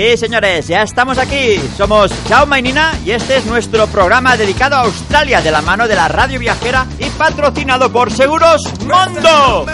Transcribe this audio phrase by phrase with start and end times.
[0.00, 1.60] Sí, señores, ya estamos aquí.
[1.76, 5.86] Somos Xiaoma y Nina y este es nuestro programa dedicado a Australia de la mano
[5.86, 9.66] de la radio viajera y patrocinado por Seguros Mondo.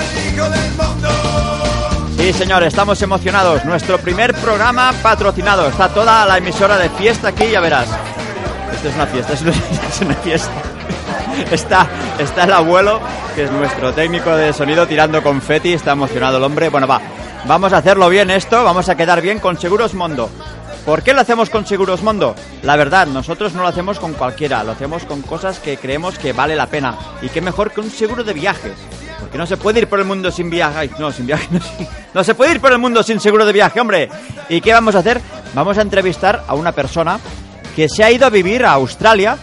[2.16, 3.64] Sí, señores, estamos emocionados.
[3.64, 5.68] Nuestro primer programa patrocinado.
[5.68, 7.86] Está toda la emisora de fiesta aquí, ya verás.
[8.74, 9.32] Esto es una fiesta,
[9.88, 10.50] es una fiesta.
[11.52, 11.86] Está,
[12.18, 13.00] está el abuelo,
[13.36, 15.72] que es nuestro técnico de sonido, tirando confeti.
[15.72, 16.68] Está emocionado el hombre.
[16.68, 17.00] Bueno, va.
[17.46, 20.28] Vamos a hacerlo bien esto, vamos a quedar bien con Seguros Mondo.
[20.84, 22.34] ¿Por qué lo hacemos con Seguros Mondo?
[22.62, 26.32] La verdad, nosotros no lo hacemos con cualquiera, lo hacemos con cosas que creemos que
[26.32, 26.98] vale la pena.
[27.22, 28.72] Y qué mejor que un seguro de viajes.
[29.20, 30.90] Porque no se puede ir por el mundo sin viaje.
[30.98, 31.46] No, sin viaje.
[32.14, 34.08] No se puede ir por el mundo sin seguro de viaje, hombre.
[34.48, 35.20] ¿Y qué vamos a hacer?
[35.54, 37.20] Vamos a entrevistar a una persona
[37.76, 39.36] que se ha ido a vivir a Australia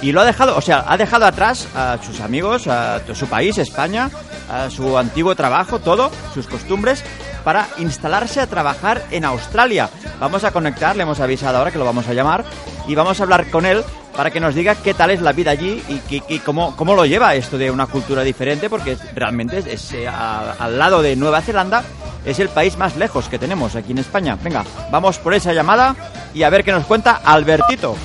[0.00, 3.58] y lo ha dejado, o sea, ha dejado atrás a sus amigos, a su país,
[3.58, 4.10] España,
[4.48, 7.04] a su antiguo trabajo, todo, sus costumbres,
[7.44, 9.88] para instalarse a trabajar en Australia.
[10.18, 12.44] Vamos a conectar, le hemos avisado ahora que lo vamos a llamar,
[12.86, 13.82] y vamos a hablar con él
[14.16, 17.34] para que nos diga qué tal es la vida allí y, cómo, cómo, lo lleva
[17.34, 21.84] esto de una cultura diferente, porque realmente es, eh, al lado de Nueva Zelanda
[22.24, 24.36] es el país más lejos que tenemos aquí en España.
[24.42, 25.96] Venga, vamos por esa llamada
[26.34, 27.96] y a ver qué nos cuenta Albertito.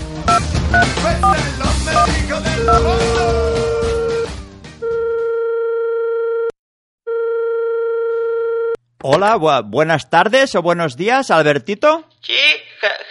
[9.07, 12.05] Hola, bu buenas tardes o buenos días, Albertito.
[12.21, 12.33] Sí,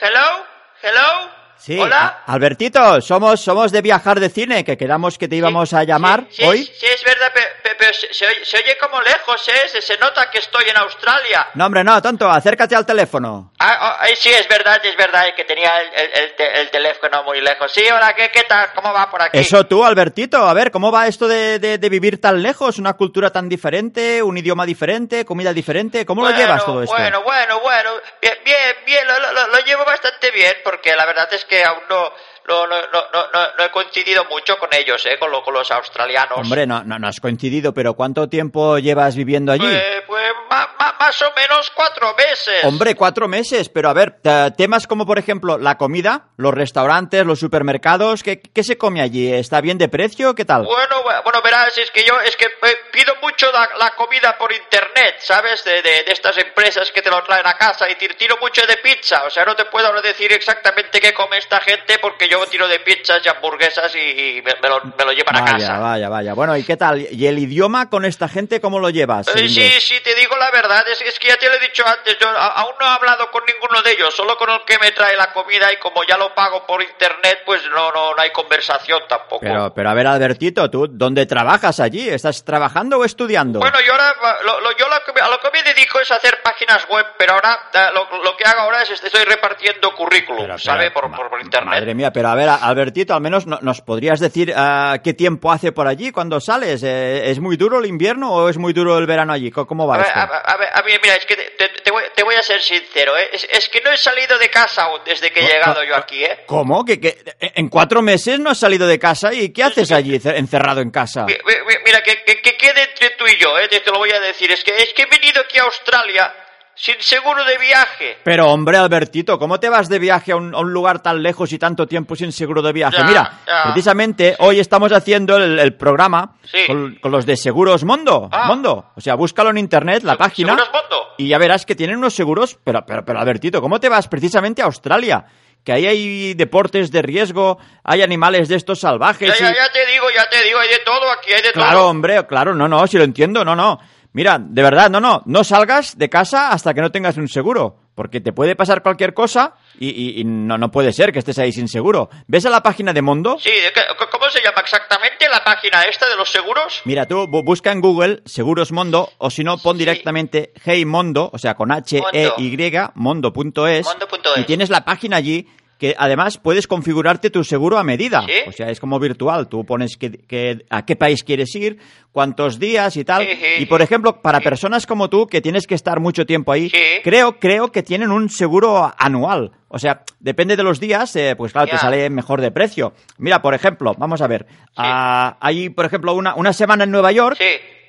[0.01, 0.45] hello,
[0.83, 1.44] hello.
[1.65, 2.25] Sí, Hola.
[2.27, 6.27] Albertito, somos, somos de viajar de cine, que quedamos que te íbamos sí, a llamar
[6.29, 6.65] sí, sí, hoy.
[6.65, 9.69] Sí, es verdad, pero, pero se, se, oye, se, oye, como lejos, ¿eh?
[9.73, 11.49] Se, se, nota que estoy en Australia.
[11.55, 13.51] No, hombre, no, tonto, acércate al teléfono.
[13.59, 17.41] Ah, oh, sí, es verdad, es verdad, que tenía el, el, el, el, teléfono muy
[17.41, 17.73] lejos.
[17.73, 18.69] Sí, hola, ¿qué, ¿qué tal?
[18.75, 19.39] ¿Cómo va por aquí?
[19.39, 22.79] Eso tú, Albertito, a ver, ¿cómo va esto de, de, de vivir tan lejos?
[22.79, 24.23] ¿Una cultura tan diferente?
[24.23, 25.25] ¿Un idioma diferente?
[25.25, 26.05] ¿Comida diferente?
[26.05, 26.95] ¿Cómo bueno, lo llevas todo esto?
[26.95, 31.33] Bueno, bueno, bueno, bien, bien, bien lo, lo, lo llevo bastante bien, porque la verdad
[31.33, 32.13] es que aún no
[32.47, 35.17] no, no, no, no, no he coincidido mucho con ellos, ¿eh?
[35.19, 36.39] con, lo, con los australianos.
[36.39, 39.67] Hombre, no, no, no has coincidido, pero ¿cuánto tiempo llevas viviendo allí?
[39.67, 40.69] Pues, pues ma,
[41.01, 42.65] más o menos cuatro meses.
[42.65, 44.21] Hombre, cuatro meses, pero a ver,
[44.57, 49.33] temas como por ejemplo la comida, los restaurantes, los supermercados, ¿qué, qué se come allí?
[49.33, 50.35] ¿Está bien de precio?
[50.35, 50.65] ¿Qué tal?
[50.65, 52.47] Bueno, bueno, verás, es que yo es que
[52.93, 55.65] pido mucho la, la comida por internet, ¿sabes?
[55.65, 58.77] De, de, de, estas empresas que te lo traen a casa y tiro mucho de
[58.79, 62.69] pizza, o sea, no te puedo decir exactamente qué come esta gente porque yo tiro
[62.69, 65.79] de pizzas y hamburguesas y, y me, me, lo, me, lo, llevan vaya, a casa.
[65.79, 67.07] Vaya, vaya, Bueno, ¿y qué tal?
[67.11, 69.29] ¿Y el idioma con esta gente cómo lo llevas?
[69.29, 71.85] Eh, sí, sí, te digo la verdad, es, es, que ya te lo he dicho
[71.87, 74.91] antes, yo aún no he hablado con ninguno de ellos, solo con el que me
[74.93, 78.31] trae la comida y como ya lo pago por internet, pues no, no, no hay
[78.31, 79.41] conversación tampoco.
[79.41, 82.09] Pero, pero a ver, Albertito, ¿tú dónde trabajas allí?
[82.09, 83.59] ¿Estás trabajando o estudiando?
[83.61, 86.43] Bueno, yo ahora, lo, lo, yo lo que, a lo que me dedico es hacer
[86.43, 90.91] páginas web, pero ahora lo, lo que hago ahora es estoy repartiendo currículum, ¿sabes?
[90.91, 91.75] Por, por, por, internet.
[91.75, 95.73] Madre mía, pero a ver, Albertito, al menos nos podrías decir uh, qué tiempo hace
[95.73, 96.83] por allí cuando sales.
[96.83, 99.51] Eh, ¿Es muy duro el invierno o es muy duro el verano allí?
[99.51, 100.19] ¿Cómo va a ver, esto?
[100.21, 103.29] A, ver, a mira, es que te, te, voy, te voy, a ser sincero, ¿eh?
[103.33, 106.25] es, es, que no he salido de casa aún desde que he llegado yo aquí,
[106.25, 106.45] ¿eh?
[106.47, 106.85] ¿Cómo?
[106.85, 109.33] ¿Que, que en cuatro meses no has salido de casa?
[109.33, 111.25] ¿Y qué haces allí encerrado en casa?
[111.27, 111.41] Mira,
[111.85, 113.69] mira que, que, que, quede entre tú y yo, ¿eh?
[113.69, 114.51] te lo voy a decir.
[114.51, 116.33] Es que, es que he venido aquí a Australia
[116.77, 118.19] sin seguro de viaje.
[118.25, 121.53] Pero hombre, Albertito, ¿cómo te vas de viaje a un, a un lugar tan lejos
[121.53, 122.97] y tanto tiempo sin seguro de viaje?
[122.99, 123.63] Ya, Mira, ya.
[123.65, 126.67] precisamente hoy estamos haciendo el, el programa sí.
[126.67, 128.29] con, con, los de Seguros Mondo.
[128.33, 128.47] Ah.
[128.47, 128.87] Mondo.
[128.97, 130.57] O sea, búscalo en internet, la Se página.
[130.57, 131.15] ¿Seguros Mondo?
[131.19, 132.59] Y ya verás que tienen unos seguros.
[132.65, 135.25] Pero, pero, pero, Albertito, ¿cómo te vas precisamente a Australia?
[135.65, 139.31] que ahí hay deportes de riesgo, hay animales de estos salvajes.
[139.39, 141.65] Ya, ya, te digo, ya te digo, hay de todo aquí, hay de claro, todo.
[141.65, 143.81] Claro, hombre, claro, no, no, si lo entiendo, no, no.
[144.15, 147.77] Mira, de verdad, no, no, no salgas de casa hasta que no tengas un seguro,
[147.97, 151.37] porque te puede pasar cualquier cosa y, y- y no, no puede ser que estés
[151.41, 152.09] ahí sin seguro.
[152.29, 153.37] ¿Ves a la página de Mondo?
[153.41, 153.83] Sí, ¿de qué-
[154.13, 156.81] ¿cómo se llama exactamente la página esta de los seguros?
[156.85, 159.81] Mira, tú bu- busca en Google Seguros Mondo o si no pon Sí.
[159.81, 162.57] directamente Hey Mondo, o sea, con H E Y
[162.95, 164.39] mondo.es Mondo.es.
[164.39, 165.49] y tienes la página allí
[165.85, 168.23] que además puedes configurarte tu seguro a medida.
[168.27, 168.33] ¿Sí?
[168.49, 169.49] O sea, es como virtual.
[169.49, 171.77] Tú pones que, que- a qué país quieres ir,
[172.11, 173.27] cuántos días y tal.
[173.27, 176.53] Sí, sí, y por ejemplo, para personas como tú que tienes que estar mucho tiempo
[176.53, 176.71] ahí,
[177.03, 179.51] creo creo que tienen un seguro anual.
[179.69, 182.95] O sea, depende de los días, eh, pues claro, te sale mejor de precio.
[183.19, 184.47] Mira, por ejemplo, vamos a ver.
[184.79, 187.37] ah, hay, por ejemplo, una, una semana en Nueva York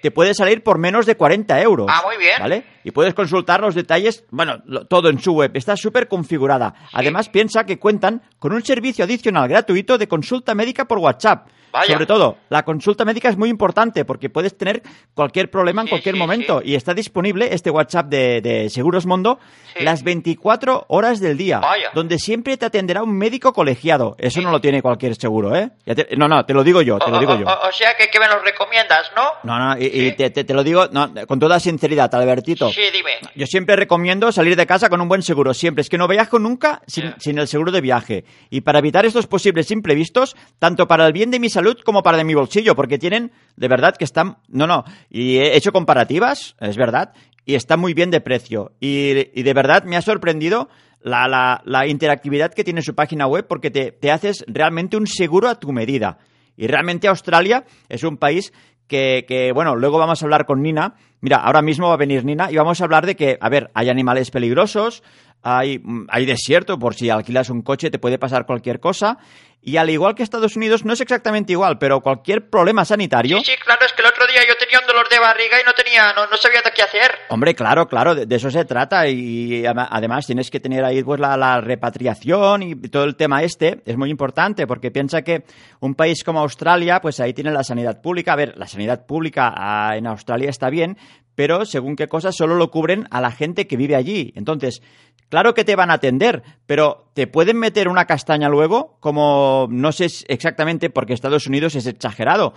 [0.02, 1.88] te puede salir por menos de 40 euros.
[1.90, 2.36] Ah, muy bien.
[2.42, 2.64] ¿Vale?
[2.86, 5.50] Y puedes consultar los detalles, bueno, lo- todo en su web.
[5.56, 6.76] Está súper configurada.
[6.94, 11.48] Además, piensa que cuentan con un servicio adicional gratuito de consulta médica por WhatsApp.
[11.74, 11.92] Vaya.
[11.92, 14.82] Sobre todo, la consulta médica es muy importante porque puedes tener
[15.14, 16.62] cualquier problema en Sí, cualquier sí, momento.
[16.64, 16.70] sí.
[16.70, 19.40] Y está disponible este WhatsApp de, de Seguros Mondo
[19.82, 21.60] las 24 horas del día.
[21.60, 21.90] Vaya.
[21.94, 24.16] Donde siempre te atenderá un médico colegiado.
[24.20, 25.72] Eso no lo tiene cualquier seguro, ¿eh?
[25.84, 27.46] Te- no, no, te lo digo yo, te lo O- digo o- yo.
[27.46, 29.24] o- o sea que, que me los recomiendas, ¿no?
[29.44, 32.70] No, no, y, te, te- te lo digo no, con toda sinceridad, Albertito.
[32.76, 33.12] Sí, dime.
[33.36, 35.82] Yo siempre recomiendo salir de casa con un buen seguro, siempre.
[35.82, 38.26] Es que no viajo nunca sin, el seguro de viaje.
[38.50, 42.18] Y para evitar estos posibles imprevistos, tanto para el bien de mi salud como para
[42.18, 44.40] de mi bolsillo, porque tienen, de verdad, que están...
[44.50, 47.14] No, no, y he hecho comparativas, es verdad,
[47.46, 48.74] y está muy bien de precio.
[48.82, 50.68] Y, y de verdad me ha sorprendido
[51.02, 55.08] la, la- la interactividad que tiene su página web, porque te, te haces realmente un
[55.08, 56.18] seguro a tu medida.
[56.58, 58.52] Y realmente Australia es un país
[58.88, 60.96] que, que, bueno, luego vamos a hablar con Nina.
[61.26, 63.72] Mira, ahora mismo va a venir Nina y vamos a hablar de que, a ver,
[63.74, 65.02] hay animales peligrosos,
[65.46, 69.20] hay, hay desierto, por si alquilas un coche te puede pasar cualquier cosa.
[69.62, 73.40] Y al igual que Estados Unidos, no es exactamente igual, pero cualquier problema sanitario...
[73.40, 75.66] Sí, sí, claro, es que el otro día yo tenía un dolor de barriga y
[75.66, 77.12] no tenía, no, no sabía de qué hacer.
[77.30, 81.20] Hombre, claro, claro, de, de eso se trata y además tienes que tener ahí pues
[81.20, 85.46] la, la repatriación y todo el tema este es muy importante porque piensa que
[85.80, 88.34] un país como Australia, pues ahí tiene la sanidad pública.
[88.34, 90.96] A ver, la sanidad pública ah, en Australia está bien,
[91.36, 94.32] pero según qué cosas solo lo cubren a la gente que vive allí.
[94.36, 94.82] Entonces,
[95.30, 99.92] claro que te van a atender, pero te pueden meter una castaña luego, como no
[99.92, 102.54] sé exactamente porque Estados Unidos es exagerado.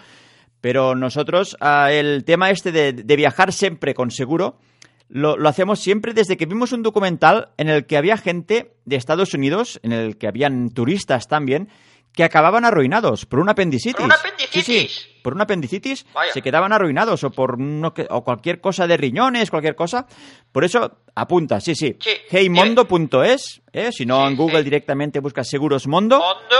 [0.60, 4.58] Pero nosotros, ah, el tema este de, de viajar siempre con seguro,
[5.08, 8.96] lo, lo hacemos siempre desde que vimos un documental en el que había gente de
[8.96, 11.68] Estados Unidos, en el que habían turistas también,
[12.18, 13.94] que acababan arruinados por una apendicitis.
[13.94, 14.64] ¿Por una apendicitis?
[14.64, 16.32] Sí, sí, por una apendicitis Vaya.
[16.32, 17.56] se quedaban arruinados o por
[18.10, 20.04] o cualquier cosa de riñones, cualquier cosa.
[20.50, 21.96] Por eso apunta, sí, sí.
[22.00, 23.92] Sí, Heymondo.es, ¿eh?
[23.92, 26.56] si no en Google directamente buscas Seguros Mondo ¿Hondo?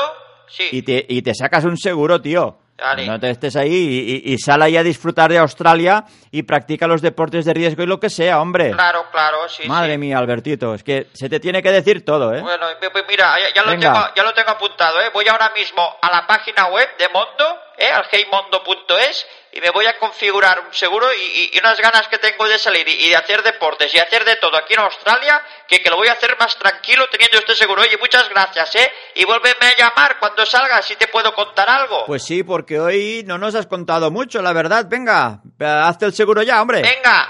[0.49, 0.63] Sí.
[0.71, 2.61] y te, y te sacas un seguro, tío.
[2.79, 3.07] Dale.
[3.07, 6.87] No te estés ahí y, y, y sal ahí a disfrutar de Australia y practica
[6.87, 8.71] los deportes de riesgo y lo que sea, hombre.
[8.71, 9.67] Claro, claro, sí.
[9.67, 9.99] Madre sí.
[9.99, 12.41] mía, Albertito, es que se te tiene que decir todo, ¿eh?
[12.41, 12.67] Bueno,
[13.09, 15.11] mira, ya, ya lo tengo, ya lo tengo apuntado, ¿eh?
[15.13, 17.91] Voy ahora mismo a la página web de Mondo, ¿eh?
[17.91, 22.47] Al heymondo.es y me voy a configurar un seguro y, y- unas ganas que tengo
[22.47, 25.81] de salir y, y de hacer deportes y hacer de todo aquí en Australia, que,
[25.83, 27.83] que lo voy a hacer más tranquilo teniendo este seguro.
[27.83, 28.93] Oye, muchas gracias, ¿eh?
[29.15, 32.05] Y vuélveme a llamar cuando salga, si te puedo contar algo.
[32.07, 34.85] Pues sí, porque hoy no nos has contado mucho, la verdad.
[34.89, 35.41] Venga,
[35.87, 36.83] hazte el seguro ya, hombre.
[36.83, 37.29] Venga,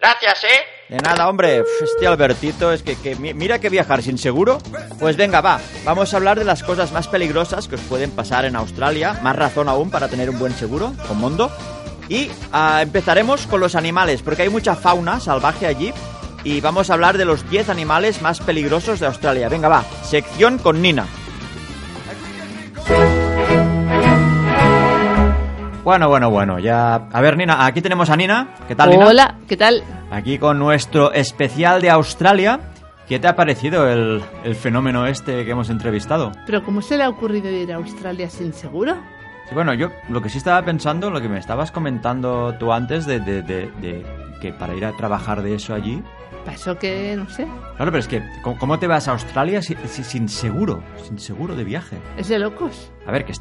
[0.00, 0.66] gracias, ¿eh?
[0.92, 1.64] De nada, hombre.
[1.82, 4.58] Este Albertito, es que, que mi- mira que viajar sin seguro.
[4.98, 5.58] Pues venga, va.
[5.86, 9.18] Vamos a hablar de las cosas más peligrosas que os pueden pasar en Australia.
[9.22, 11.50] Más razón aún para tener un buen seguro con Mondo.
[12.10, 15.94] Y ah, empezaremos con los animales, porque hay mucha fauna salvaje allí.
[16.44, 19.48] Y vamos a hablar de los 10 animales más peligrosos de Australia.
[19.48, 19.84] Venga, va.
[20.02, 21.06] Sección con Nina.
[25.84, 26.94] Bueno, bueno, bueno, ya...
[27.10, 28.54] A ver, Nina, aquí tenemos a Nina.
[28.68, 29.06] ¿Qué tal, Nina?
[29.06, 29.82] Hola, ¿qué tal?
[30.12, 32.60] Aquí con nuestro especial de Australia.
[33.08, 36.32] ¿Qué te ha parecido el, el fenómeno este que hemos entrevistado?
[36.46, 38.94] ¿Pero cómo se le ha ocurrido ir a Australia sin seguro?
[39.48, 43.06] Sí, bueno, yo lo que sí estaba pensando, lo que me estabas comentando tú antes
[43.06, 44.04] de, de- de- de
[44.40, 46.02] que para ir a trabajar de eso allí...
[46.44, 47.44] Pasó que, no sé,
[47.76, 48.20] Claro, pero es que,
[48.58, 50.82] ¿cómo, te vas a Australia si- si- sin seguro?
[51.04, 51.98] Sin seguro de viaje.
[52.16, 52.90] es de locos.
[53.06, 53.32] A ver, que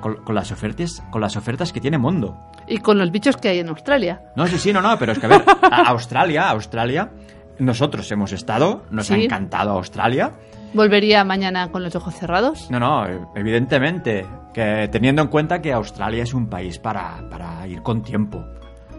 [0.00, 2.36] con, con las ofertas, con las ofertas que tiene Mondo.
[2.68, 4.20] Y con los bichos que hay en Australia.
[4.36, 7.10] No, sí, sí, no, no, pero es que a ver, a- Australia, Australia,
[7.58, 9.24] nosotros hemos estado, nos ha Sí.
[9.24, 10.32] encantado Australia.
[10.74, 12.70] ¿Volvería mañana con los ojos cerrados?
[12.70, 17.66] No, no, e- evidentemente, que teniendo en cuenta que Australia es un país para, para
[17.66, 18.44] ir con tiempo.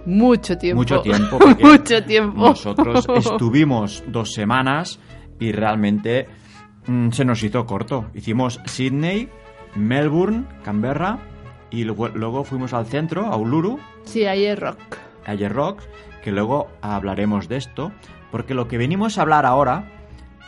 [0.06, 0.80] Mucho tiempo.
[0.82, 1.40] Mucho tiempo.
[1.62, 2.40] Mucho tiempo.
[2.50, 5.00] Nosotros estuvimos dos semanas
[5.40, 6.28] y realmente
[6.88, 8.06] mm, se nos hizo corto.
[8.14, 9.30] Hicimos Sydney,
[9.76, 11.20] Melbourne, Canberra
[11.70, 14.78] y luego, luego fuimos al centro, a Uluru, Sí, es rock.
[15.26, 15.82] a Rock,
[16.24, 17.92] que luego hablaremos de esto,
[18.32, 19.90] porque lo que venimos a hablar ahora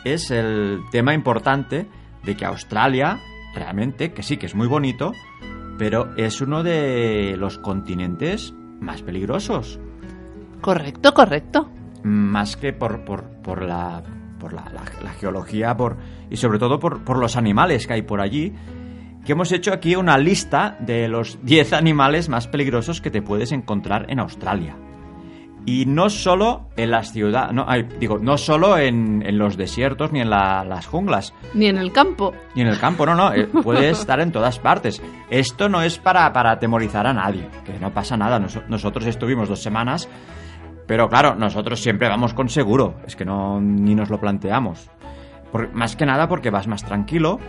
[0.04, 1.86] es el tema importante
[2.24, 3.18] de que Australia,
[3.54, 5.12] realmente, que sí que es muy bonito,
[5.78, 9.78] pero es uno de los continentes más peligrosos.
[10.60, 11.70] Correcto, correcto.
[12.02, 14.02] Más que por, por, por la,
[14.38, 15.96] por la, la- la geología por,
[16.30, 18.52] y sobre todo por, por los animales que hay por allí,
[19.24, 23.50] que hemos hecho aquí una lista de los 10 animales más peligrosos que te puedes
[23.52, 24.76] encontrar en Australia.
[25.68, 30.12] Y no solo en las ciudades, no, ay, digo, no solo en, en los desiertos
[30.12, 32.32] ni en la- las junglas, Ni en el campo.
[32.54, 35.02] ni en el campo, no, no, eh, puede estar en todas partes.
[35.28, 38.38] Esto no es para, para atemorizar a nadie, que no pasa nada.
[38.38, 40.08] Nos- nosotros estuvimos dos semanas,
[40.86, 44.88] pero claro, nosotros siempre vamos con seguro, es que no ni nos lo planteamos.
[45.50, 47.40] Por- más que nada porque vas más tranquilo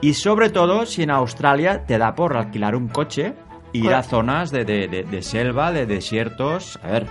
[0.00, 3.34] y sobre todo si en Australia te da por alquilar un coche
[3.74, 6.78] ir a zonas de, de- de- de selva, de desiertos.
[6.82, 7.06] A ver,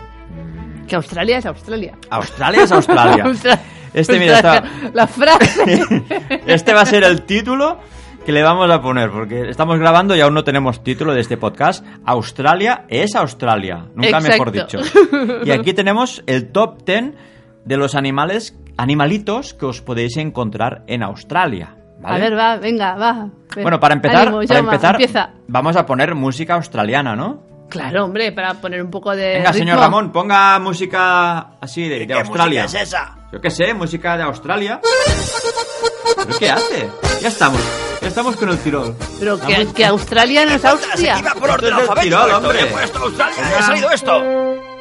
[0.88, 1.94] Que Australia es Australia.
[2.10, 3.24] Australia es Australia.
[3.26, 3.60] Austra-
[3.94, 5.82] Este, mira, está- La frase.
[6.48, 7.80] Este va a ser el título
[8.26, 11.38] que le vamos a poner, porque estamos grabando y aún no tenemos título de este
[11.38, 11.86] podcast.
[12.06, 14.80] Australia es Australia, nunca mejor dicho.
[15.46, 17.14] Y aquí tenemos el top 10
[17.66, 21.76] de los animales, animalitos que os podéis encontrar en Australia.
[22.02, 22.16] ¿vale?
[22.16, 23.30] A ver, va, venga, va.
[23.62, 25.32] Bueno, para empezar, Ánimo, para empezar Empieza.
[25.48, 27.44] vamos a poner música australiana, ¿no?
[27.70, 29.26] Claro, hombre, para poner un poco de.
[29.36, 29.54] Venga, ritmo.
[29.54, 32.64] señor Ramón, ponga música así de, de Australia.
[32.64, 33.16] música es esa?
[33.32, 34.82] Yo qué sé, música de Australia.
[36.16, 36.90] ¿Pero qué hace?
[37.22, 37.62] Ya estamos,
[38.02, 38.96] ya estamos con el tirol.
[39.20, 41.20] Pero que, que Australia no es Austria.
[41.20, 42.02] Iba por Esto orden alfabético.
[42.16, 42.62] Tirol, esto, hombre.
[42.62, 44.24] he puesto Australia, ha salido esto.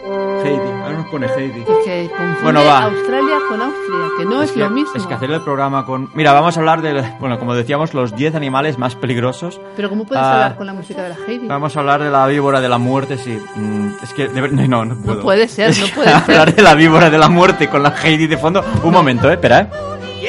[0.05, 1.61] Heidi, ahora nos pone Heidi.
[1.61, 2.85] Es que confunde Bueno, va.
[2.85, 4.93] Australia con Austria, que no es, que- lo mismo.
[4.95, 6.11] Es que hacer el programa con...
[6.15, 9.61] Mira, vamos a hablar de, bueno, como decíamos, los 10 animales más peligrosos.
[9.77, 11.47] Pero ¿cómo puedes Ah, hablar con la música de la Heidi?
[11.49, 13.39] Vamos a hablar de la víbora de la muerte, sí.
[13.57, 15.23] Mm, es que, de no, no puedo.
[15.23, 16.17] puede ser, no Es puede ser.
[16.23, 18.65] Hablar de la víbora de la muerte con la Heidi de fondo.
[18.83, 19.69] Un momento, eh, espera, eh.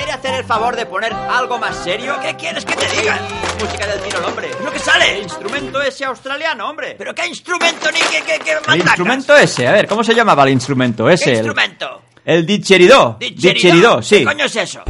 [0.10, 2.16] ¿Quiere hacer el favor de poner algo más serio?
[2.20, 3.20] ¿Qué quieres que te diga?
[3.60, 4.50] Música del tiro, hombre.
[4.50, 5.20] ¿Es lo que sale?
[5.20, 6.96] Instrumento ese australiano, hombre.
[6.98, 10.42] ¿Pero qué instrumento ni qué, qué, qué El instrumento ese, a ver, ¿cómo se llamaba
[10.46, 11.26] el instrumento ese?
[11.26, 12.02] ¿Qué El- instrumento?
[12.26, 13.18] El didgeridoo.
[13.20, 14.18] Didgeridoo, sí.
[14.18, 14.82] ¿Qué coño es eso?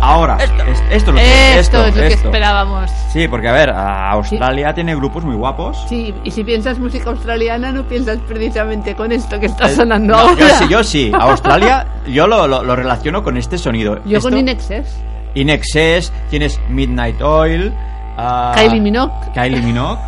[0.00, 0.62] Ahora, Esto.
[0.64, 2.28] es- esto es lo que Esto, es lo que esto.
[2.28, 2.90] esperábamos.
[3.12, 5.84] Sí, porque a ver, a Australia tiene grupos muy guapos.
[5.88, 10.14] Sí, y si piensas música australiana, no piensas precisamente con esto que está Eh, sonando
[10.14, 10.34] no, ahora.
[10.38, 11.12] Yo sí, yo sí.
[11.20, 13.98] Australia, yo lo, lo- lo relaciono con este sonido.
[14.06, 14.98] Yo Esto- con Inexes.
[15.34, 17.72] Inexcess, tienes Midnight Oil,
[18.16, 19.12] ah, Kylie Minogue.
[19.34, 19.98] Kylie Minogue,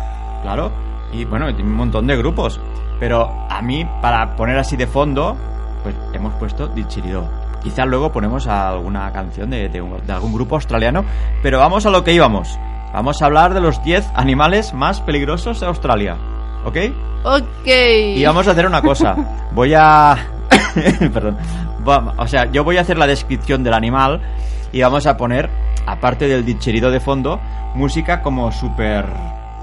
[0.41, 0.71] claro.
[1.13, 2.59] Y bueno, un montón de grupos.
[2.99, 5.37] Pero a mí, para poner así de fondo,
[5.83, 7.27] pues hemos puesto Didgeridoo.
[7.63, 11.05] Quizás luego ponemos alguna canción de, de un- de algún grupo australiano.
[11.41, 12.59] Pero vamos a lo que íbamos.
[12.93, 16.17] Vamos a hablar de los 10 animales más peligrosos de Australia.
[16.65, 16.77] ¿Ok?
[17.23, 17.67] Ok.
[17.67, 19.15] Y vamos a hacer una cosa.
[19.53, 20.15] Voy a.
[21.13, 21.37] Perdón.
[22.17, 24.21] O sea, yo voy a hacer la descripción del animal
[24.71, 25.49] y vamos a poner,
[25.85, 27.39] aparte del dicherido de fondo,
[27.75, 29.05] música como súper.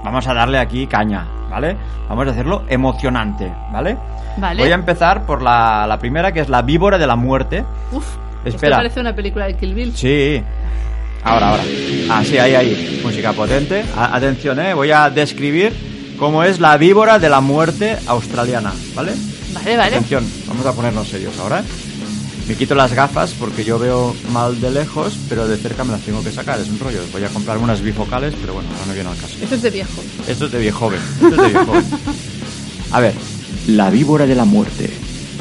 [0.03, 1.77] Vamos a darle aquí caña, ¿vale?
[2.09, 3.97] Vamos a hacerlo emocionante, ¿vale?
[4.37, 4.63] Vale.
[4.63, 7.63] Voy a empezar por la, la primera, que es la víbora de la muerte.
[7.91, 8.05] Uf,
[8.43, 8.77] Espera.
[8.77, 9.95] Esto parece una película de Kill Bill.
[9.95, 10.41] Sí.
[11.23, 11.63] Ahora, ahora.
[12.09, 13.01] Ah, sí, ahí, ahí.
[13.03, 13.83] Música potente.
[13.95, 14.73] A- atención, eh.
[14.73, 19.11] Voy a describir cómo es la víbora de la muerte australiana, ¿vale?
[19.53, 19.95] Vale, vale.
[19.97, 21.59] Atención, vamos a ponernos serios ahora.
[21.59, 21.63] ¿eh?
[22.47, 26.01] Me quito las gafas porque yo veo mal de lejos, pero de cerca me las
[26.01, 26.59] tengo que sacar.
[26.59, 26.99] Es un rollo.
[27.11, 29.35] Voy a comprar unas bifocales, pero bueno, ahora no viene al caso.
[29.41, 30.03] Esto es de viejo.
[30.27, 30.99] Esto es de viejo joven.
[31.21, 31.73] Esto es de viejo.
[32.91, 33.13] A ver,
[33.67, 34.89] La víbora de la muerte.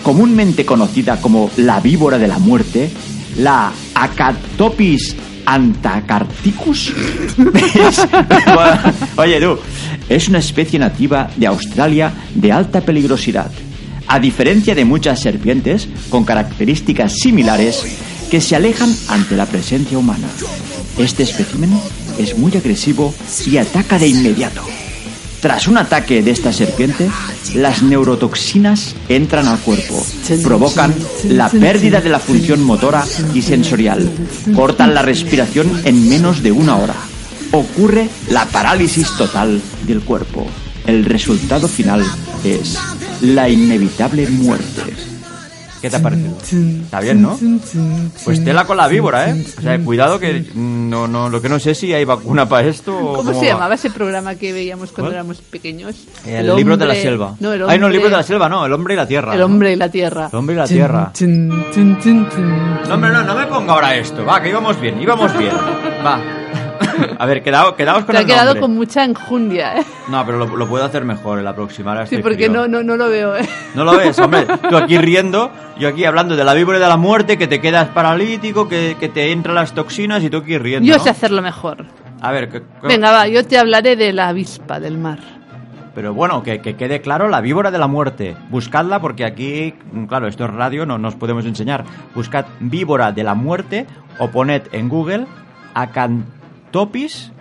[0.02, 2.90] Comúnmente conocida como la víbora de la muerte,
[3.38, 5.16] la Acatopis
[5.46, 6.92] antacarticus
[9.16, 9.58] oye tú,
[10.08, 13.50] es una especie nativa de Australia de alta peligrosidad.
[14.10, 17.86] A diferencia de muchas serpientes con características similares
[18.28, 20.26] que se alejan ante la presencia humana.
[20.98, 21.70] Este espécimen
[22.18, 23.14] es muy agresivo
[23.46, 24.64] y ataca de inmediato.
[25.40, 27.08] Tras un ataque de esta serpiente,
[27.54, 30.04] las neurotoxinas entran al cuerpo,
[30.42, 30.92] provocan
[31.28, 34.10] la pérdida de la función motora y sensorial,
[34.56, 36.96] cortan la respiración en menos de una hora.
[37.52, 40.48] Ocurre la parálisis total del cuerpo.
[40.84, 42.04] El resultado final
[42.42, 42.76] es
[43.22, 44.94] la inevitable muerte.
[45.80, 46.36] ¿qué te ha parecido?
[46.82, 47.38] Está bien, ¿no?
[48.22, 49.46] Pues tela con la víbora, ¿eh?
[49.58, 52.68] O sea, cuidado que mm, no, no, lo que no sé si hay vacuna para
[52.68, 53.44] esto o ¿Cómo se va.
[53.54, 55.14] llamaba ese programa que veíamos cuando ¿Cuál?
[55.14, 55.96] éramos pequeños?
[56.26, 57.34] El, libro de la hombre- selva.
[57.40, 59.06] No, el Ay, no, el libro de la hombre- selva, no, el hombre y la
[59.08, 59.34] tierra.
[59.34, 60.28] El hombre y la tierra.
[60.30, 61.12] El hombre y la tierra.
[61.18, 64.22] No, hombre, no, no me ponga ahora esto.
[64.24, 65.54] Va, que íbamos bien, íbamos bien.
[66.04, 66.39] Va.
[67.18, 68.60] A ver, quedao- quedaos con Te ha el quedado nombre.
[68.62, 69.84] con mucha enjundia, ¿eh?
[70.08, 72.52] No, pero lo, lo puedo hacer mejor, el aproximar a Sí, este porque frío.
[72.52, 73.48] no, no, no lo veo, ¿eh?
[73.74, 74.46] ¿No lo ves, hombre?
[74.70, 77.88] Tú aquí riendo, yo aquí hablando de la víbora de la muerte, que te quedas
[77.88, 81.02] paralítico, que, que te entran las toxinas y tú aquí riendo, Yo ¿no?
[81.02, 81.84] sé hacerlo mejor.
[82.20, 85.18] A ver, que- que- Venga, va, yo te hablaré de la avispa del mar.
[85.94, 88.36] pero bueno, que, que quede claro la víbora de la muerte.
[88.48, 91.84] Buscadla porque aquí, mm, claro, esto es radio, no nos podemos enseñar.
[92.14, 93.86] Buscad víbora de la muerte
[94.18, 95.26] o poned en Google
[96.70, 97.32] Acanthopis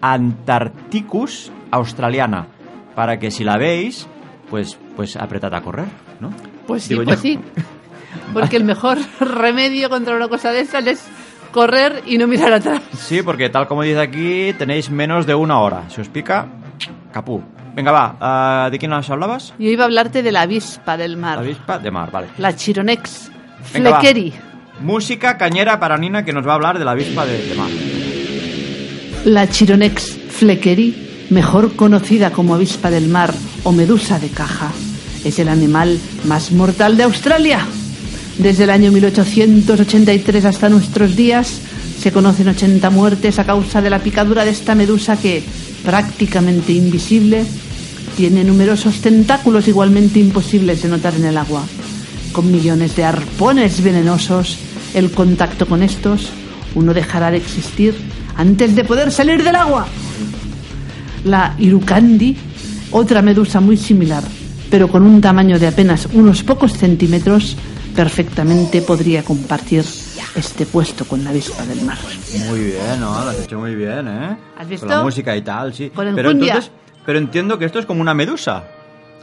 [0.00, 2.46] antarcticus australiana
[2.96, 4.06] para que si la veis,
[4.50, 5.86] pues, pues apretad a correr,
[6.20, 6.30] ¿no?
[6.66, 7.38] Pues sí, pues sí.
[8.32, 11.06] Porque el mejor remedio contra una cosa de esas es
[11.52, 12.82] correr y no mirar atrás.
[12.96, 15.84] Sí, porque tal como dice aquí, tenéis menos de una hora.
[15.88, 16.46] Si os pica,
[17.12, 17.42] capú.
[17.74, 18.16] Venga, va.
[18.20, 19.54] ah, ¿De quién nos hablabas?
[19.58, 21.38] Yo iba a hablarte de la avispa del La mar.
[21.38, 22.28] avispa de mar, vale.
[22.38, 23.30] La Chironex
[23.72, 24.00] Venga, va.
[24.00, 24.32] fleckeri.
[24.80, 27.68] Música cañera para Nina que nos va a hablar de la avispa de, de mar.
[29.26, 30.94] La Chironex fleckeri,
[31.30, 34.70] mejor conocida como avispa del mar o medusa de caja,
[35.24, 37.66] es el animal más mortal de Australia.
[38.38, 41.58] Desde el año 1883 hasta nuestros días
[42.00, 45.42] se conocen 80 muertes a causa de la picadura de esta medusa que,
[45.84, 47.44] prácticamente invisible,
[48.16, 51.64] tiene numerosos tentáculos igualmente imposibles de notar en el agua.
[52.30, 54.56] Con millones de arpones venenosos,
[54.94, 56.28] el contacto con estos,
[56.76, 57.96] uno dejará de existir
[58.36, 59.86] antes de poder salir del agua.
[61.24, 62.36] La Irukandi,
[62.92, 64.22] otra medusa muy similar,
[64.70, 67.56] pero con un tamaño de apenas unos pocos centímetros,
[67.94, 69.84] perfectamente podría compartir
[70.36, 71.98] este puesto con la avispa del mar.
[72.48, 73.24] Muy bien, ¿no?
[73.24, 74.36] Lo has hecho muy bien, ¿eh?
[74.58, 74.86] ¿Has visto?
[74.86, 75.90] Con la música y tal, sí.
[75.90, 76.54] Con pero enjundia.
[76.54, 76.72] entonces,
[77.04, 78.64] pero entiendo que esto es como una medusa.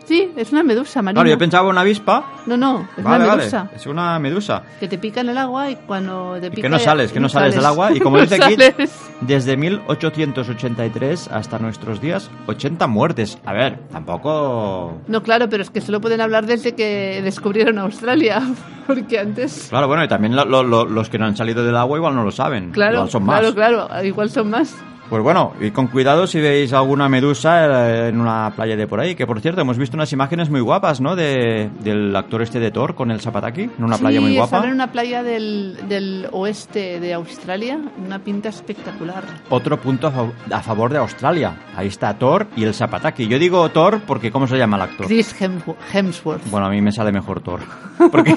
[0.05, 1.22] Sí, es una medusa marina.
[1.22, 2.25] Claro, yo pensaba una avispa.
[2.45, 3.38] No, no, es Vale, una vale.
[3.43, 3.69] medusa.
[3.74, 4.63] Es una medusa.
[4.79, 6.62] Que te pica en el agua y cuando te Y pica...
[6.63, 7.91] que no sales, que no sales del agua.
[7.93, 8.91] Y como No dice aquí, sales.
[9.22, 13.38] desde 1883 hasta nuestros días, 80 muertes.
[13.45, 14.98] A ver, tampoco...
[15.07, 18.41] No, claro, pero es que solo pueden hablar desde que descubrieron Australia,
[18.88, 19.67] porque antes...
[19.69, 22.16] Claro, bueno, y también lo- lo- lo- los que no han salido del agua igual
[22.16, 22.72] no lo saben.
[22.72, 23.39] Claro, Igual son más.
[23.39, 23.55] claro,
[23.87, 24.75] claro, igual son más.
[25.09, 29.00] Pues bueno, y con cuidado si veis alguna medusa eh, en una playa de por
[29.00, 29.13] ahí.
[29.16, 31.16] Que por cierto, hemos visto unas imágenes muy guapas, ¿no?
[31.16, 34.66] De, del actor este de Thor con el zapataki, en una playa muy guapa.
[34.66, 39.24] en una playa del, del oeste de Australia, una pinta espectacular.
[39.50, 41.57] Otro punto a, a favor de Australia.
[41.75, 43.27] Ahí está Thor y el zapataki.
[43.27, 45.05] Yo digo Thor porque ¿cómo se llama el actor?
[45.05, 46.50] Chris Hemswo- Hemsworth.
[46.50, 47.59] Bueno, a mí me sale mejor Thor.
[48.11, 48.35] Porque,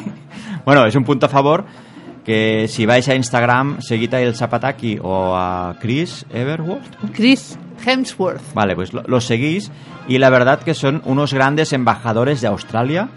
[0.65, 1.65] bueno, es un punto a favor
[2.27, 7.13] que si vais a Instagram, seguid a el zapataki o a Chris Everworth.
[7.15, 8.53] Chris Hemsworth.
[8.53, 9.71] Vale, pues lo, los seguís
[10.09, 13.09] y la verdad que son unos grandes embajadores de Australia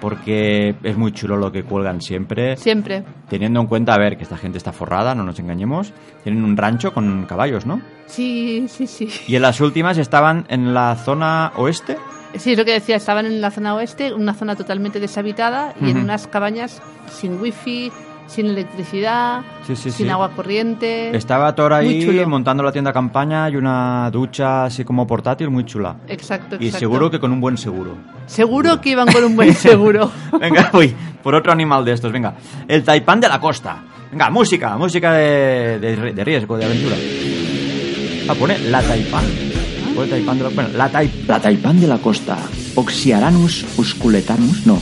[0.00, 2.56] porque es muy chulo lo que cuelgan siempre.
[2.56, 3.04] Siempre.
[3.28, 5.92] Teniendo en cuenta, a ver, que esta gente está forrada, no nos engañemos.
[6.22, 7.80] Tienen un rancho con caballos, ¿no?
[8.06, 9.08] Sí, sí, sí.
[9.26, 11.96] Y en las últimas estaban en la zona oeste.
[12.36, 15.90] Sí, es lo que decía, estaban en la zona oeste, una zona totalmente deshabitada y
[15.90, 17.90] en unas cabañas sin wifi,
[18.28, 20.08] sin electricidad, Sí, sí, sin sí.
[20.12, 21.16] agua corriente.
[21.16, 25.96] Estaba Thor ahí montando la tienda campaña y una ducha así como portátil muy chula.
[26.06, 26.64] Exacto, exacto.
[26.64, 27.96] Y seguro que con un buen seguro.
[28.26, 30.10] Seguro que iban con un buen seguro.
[30.40, 32.34] Venga, voy por otro animal de estos, venga.
[32.68, 33.82] El taipán de la costa.
[34.12, 36.96] Venga, música, música de, de- de riesgo, de aventura.
[38.28, 39.24] Ah, pone la taipán.
[40.08, 41.24] Taipán de la bueno, la taipán.
[41.26, 42.36] La taipán de la costa,
[42.76, 44.78] Oxyaranus usculetanus, no.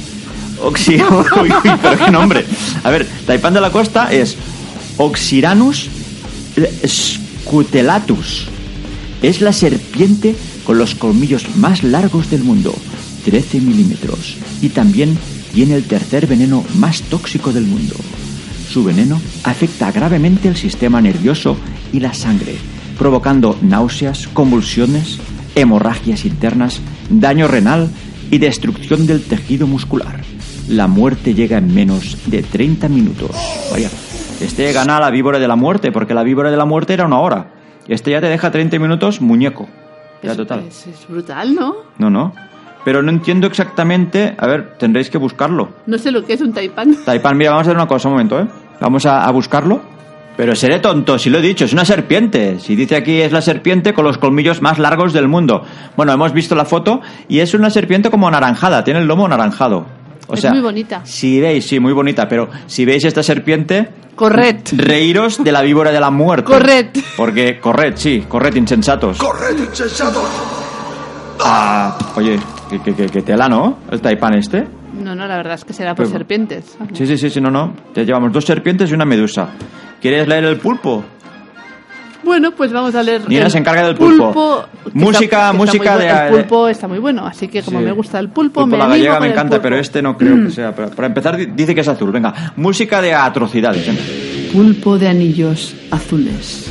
[0.62, 0.96] Oxy...
[1.42, 2.44] uy, uy, pero qué nombre.
[2.82, 4.36] A ver, taipán de la costa es
[4.96, 5.88] Oxyranus
[6.86, 8.48] scutelatus.
[9.22, 12.74] Es la serpiente con los colmillos más largos del mundo,
[13.24, 14.36] 13 milímetros.
[14.60, 15.16] Y también
[15.52, 17.94] tiene el tercer veneno más tóxico del mundo.
[18.70, 21.56] Su veneno afecta gravemente el sistema nervioso
[21.92, 22.56] y la sangre,
[22.98, 25.18] provocando náuseas, convulsiones,
[25.54, 27.88] hemorragias internas, daño renal
[28.30, 30.35] y destrucción del tejido muscular.
[30.68, 33.30] La muerte llega en menos de 30 minutos.
[33.70, 33.88] Vaya,
[34.40, 37.20] este gana la víbora de la muerte, porque la víbora de la muerte era una
[37.20, 37.52] hora.
[37.86, 39.68] Este ya te deja 30 minutos muñeco.
[40.22, 40.64] Ya Es- total.
[40.68, 41.76] Es, es brutal, ¿no?
[41.98, 42.34] No, no.
[42.84, 44.34] Pero no entiendo exactamente.
[44.38, 45.70] A ver, tendréis que buscarlo.
[45.86, 46.96] No sé lo que es un taipán.
[47.04, 48.46] Taipán, mira, vamos a hacer una cosa, un momento, ¿eh?
[48.80, 49.80] Vamos a, a buscarlo.
[50.36, 52.58] Pero seré tonto, si lo he dicho, es una serpiente.
[52.60, 55.62] Si dice aquí es la serpiente con los colmillos más largos del mundo.
[55.96, 59.86] Bueno, hemos visto la foto y es una serpiente como anaranjada, tiene el lomo anaranjado.
[60.28, 61.02] O Es sea, muy bonita.
[61.04, 64.56] Si veis, sí, muy bonita, pero si veis esta serpiente, Corred.
[64.72, 66.50] reíros de la víbora de la muerte.
[66.50, 66.86] Corred.
[67.16, 69.18] Porque, corred, sí, corred, insensatos.
[69.18, 70.24] ¡Corred, insensatos!
[71.40, 72.38] Ah, oye,
[72.70, 73.78] que, que, que- que tela, ¿no?
[73.90, 74.66] El taipán este.
[75.00, 76.76] No, no, la verdad es que será por Pero- serpientes.
[76.94, 77.74] Sí, sí, sí, sí, no, no.
[77.92, 79.50] Te llevamos dos serpientes y una medusa.
[80.00, 81.04] ¿Quieres leer el pulpo?
[82.26, 83.22] Bueno, pues vamos a leer.
[83.28, 84.66] Nina se encarga del pulpo.
[84.84, 86.12] que Música- muy música bueno.
[86.14, 87.84] de- El pulpo está muy bueno, así que como Sí.
[87.86, 89.62] me gusta el pulpo, Pulpo me la gallega me encanta, pulpo.
[89.62, 90.74] pero este no creo que sea.
[90.74, 92.10] Para, para empezar, di- dice que es azul.
[92.12, 93.86] Venga, música de atrocidades.
[93.88, 94.50] ¿eh?
[94.52, 96.66] Pulpo de anillos azules.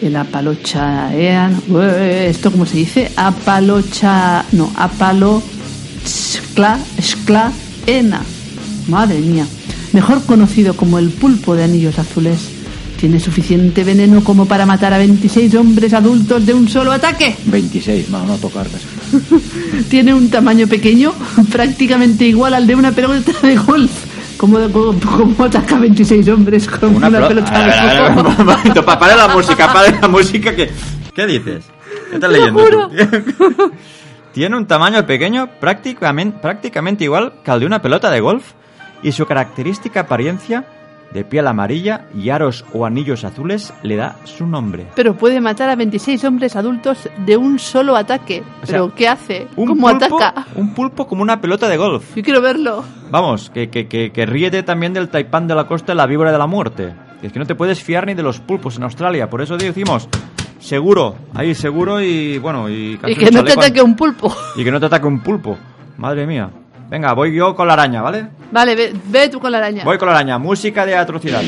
[0.00, 1.60] El apalochaean.
[1.68, 3.10] Ué, ¿Esto cómo se dice?
[3.16, 4.44] Apalocha.
[4.52, 5.42] No, apalo.
[6.06, 7.52] Skla,
[7.86, 8.20] ena.
[8.88, 9.44] Madre mía.
[9.92, 12.50] Mejor conocido como el pulpo de anillos azules.
[12.98, 17.36] Tiene suficiente veneno como para matar a 26 hombres adultos de un solo ataque.
[17.46, 18.86] 26, no, no tocar casi.
[19.88, 21.12] Tiene un tamaño pequeño,
[21.52, 23.90] prácticamente igual al de una pelota de golf.
[24.36, 27.60] ¿Cómo, ataca a 26 hombres con una, pelo- pelota
[27.94, 28.38] de un golf?
[28.38, 30.54] momento, para la música, para la música.
[30.56, 30.70] que
[31.14, 31.64] ¿Qué dices?
[32.10, 32.60] ¿Qué estás leyendo?
[32.64, 32.90] juro.
[34.32, 38.44] Tiene un tamaño pequeño, prácticamente, prácticamente igual que al de una pelota de golf,
[39.02, 40.64] y su característica apariencia
[41.12, 44.86] de piel amarilla y aros o anillos azules le da su nombre.
[44.94, 48.42] Pero puede matar a 26 hombres adultos de un solo ataque.
[48.62, 49.46] O sea, ¿Pero qué hace?
[49.56, 50.46] Un ¿Cómo pulpo- ataca?
[50.54, 52.14] Un pulpo como una pelota de golf.
[52.16, 52.84] Yo quiero verlo.
[53.10, 56.30] Vamos, que, que, que, que ríete también del taipán de la costa y la víbora
[56.32, 56.92] de la muerte.
[57.22, 59.28] Es que no te puedes fiar ni de los pulpos en Australia.
[59.30, 60.08] Por eso decimos,
[60.60, 62.98] seguro, ahí seguro y bueno, y...
[63.06, 64.32] Y que no te ataque un pulpo.
[64.56, 65.56] Y que no te ataque un pulpo.
[65.96, 66.50] Madre mía.
[66.90, 68.28] Venga, voy yo con la araña, ¿vale?
[68.50, 69.84] Vale, ve, ve tú con la araña.
[69.84, 70.38] Voy con la araña.
[70.38, 71.42] Música de atrocidad.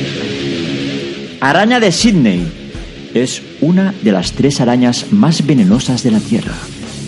[1.40, 3.11] Araña de Sydney.
[3.14, 6.55] Es una de las tres arañas más venenosas de la Tierra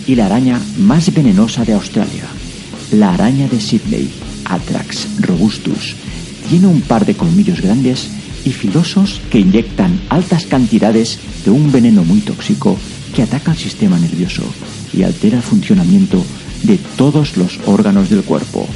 [0.07, 2.25] y la araña más venenosa de Australia.
[2.91, 4.11] La araña de Sydney,
[4.45, 5.95] Atrax robustus,
[6.49, 8.09] tiene un par de colmillos grandes
[8.43, 12.77] y filosos que inyectan altas cantidades de un veneno muy tóxico
[13.15, 14.43] que ataca el sistema nervioso
[14.91, 16.23] y altera el funcionamiento
[16.63, 18.67] de todos los órganos del cuerpo.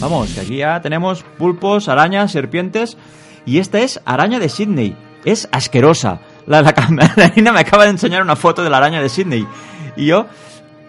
[0.00, 2.96] Vamos, que aquí ya tenemos pulpos, arañas, serpientes.
[3.46, 4.96] Y esta es araña de Sydney.
[5.24, 6.20] Es asquerosa.
[6.46, 6.72] La, la,
[7.16, 9.46] la Nina me acaba de enseñar una foto de la araña de Sydney.
[9.96, 10.26] Y yo,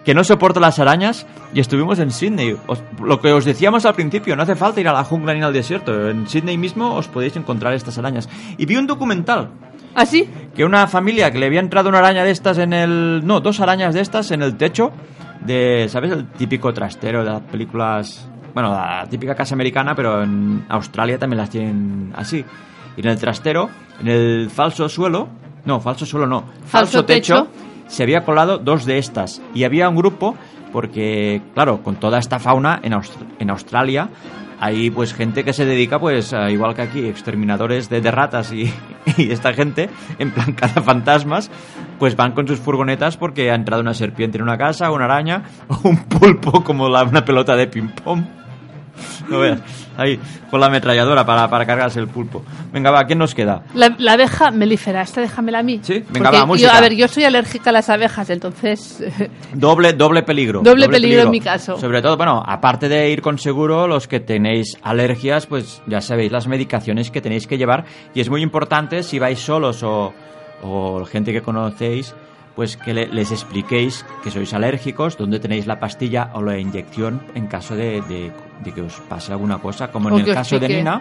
[0.04, 2.56] que no soporto las arañas, y estuvimos en Sydney.
[2.66, 5.42] Os- lo que os decíamos al principio, no hace falta ir a la jungla ni
[5.42, 6.08] al desierto.
[6.10, 8.28] En Sydney mismo os podéis encontrar estas arañas.
[8.58, 9.50] Y vi un documental
[9.94, 10.28] ¿Ah, sí?
[10.54, 13.22] que una familia que le había entrado una araña de estas en el...
[13.24, 14.92] No, dos arañas de estas en el techo
[15.44, 16.12] de, ¿sabes?
[16.12, 18.28] El típico trastero de las películas...
[18.52, 22.44] Bueno, la típica casa americana, pero en Australia también las tienen así.
[22.96, 23.68] Y en el trastero,
[24.00, 25.28] en el falso suelo...
[25.64, 26.44] No, falso suelo no.
[26.64, 27.48] Falso techo.
[27.86, 29.42] Se había colado dos de estas.
[29.54, 30.34] Y había un grupo,
[30.72, 34.08] porque, claro, con toda esta fauna en, Aust- en Australia
[34.60, 38.52] hay pues gente que se dedica pues a- igual que aquí exterminadores de, de ratas
[38.52, 38.72] y,
[39.18, 41.50] esta gente en plan fantasmas
[41.98, 45.42] pues van con sus furgonetas porque ha entrado una serpiente en una casa una araña
[45.68, 48.22] o un pulpo como la, una pelota de ping pong
[49.28, 49.60] no veas
[49.96, 50.18] ahí
[50.50, 54.12] con la ametralladora para, para cargarse el pulpo venga va quién nos queda La, la
[54.14, 55.80] abeja melífera, esta déjamela a mí.
[55.82, 56.76] Sí, venga, va, yo- música.
[56.76, 59.02] a ver, yo soy alérgica a las abejas, entonces...
[59.54, 60.60] Doble, doble peligro.
[60.62, 61.76] Doble peligro en mi caso.
[61.78, 66.32] Sobre todo, bueno, aparte de ir con seguro, los que tenéis alergias, pues ya sabéis
[66.32, 67.84] las medicaciones que tenéis que llevar.
[68.14, 70.12] Y es muy importante si vais solos o,
[70.62, 72.14] o gente que conocéis,
[72.60, 77.22] pues que le- les expliquéis que sois alérgicos, dónde tenéis la pastilla o la inyección
[77.34, 78.30] en caso de, de-
[78.62, 79.88] de que os pase alguna cosa.
[79.90, 80.68] Como en el que caso de.
[80.68, 81.00] Nina,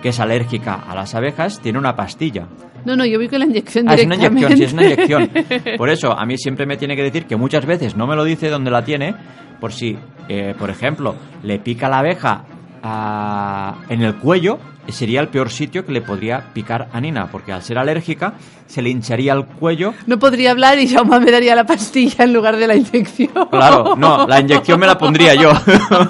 [0.00, 2.46] que es alérgica a las abejas, tiene una pastilla.
[2.86, 5.30] No, no, yo voy con la inyección Ah, es una inyección, sí, es una inyección.
[5.76, 8.24] Por eso, a mí siempre me tiene que decir que muchas veces no me lo
[8.24, 9.14] dice dónde la tiene,
[9.60, 9.98] por si,
[10.30, 12.44] eh, por ejemplo, le pica la abeja
[12.82, 17.62] en el cuello, sería el peor sitio que le podría picar a Nina, porque al
[17.62, 18.34] ser alérgica
[18.66, 19.94] se le hincharía el cuello.
[20.06, 23.48] No podría hablar y Jaume me daría la pastilla en lugar de la inyección.
[23.50, 25.50] Claro, no, la inyección me la pondría yo,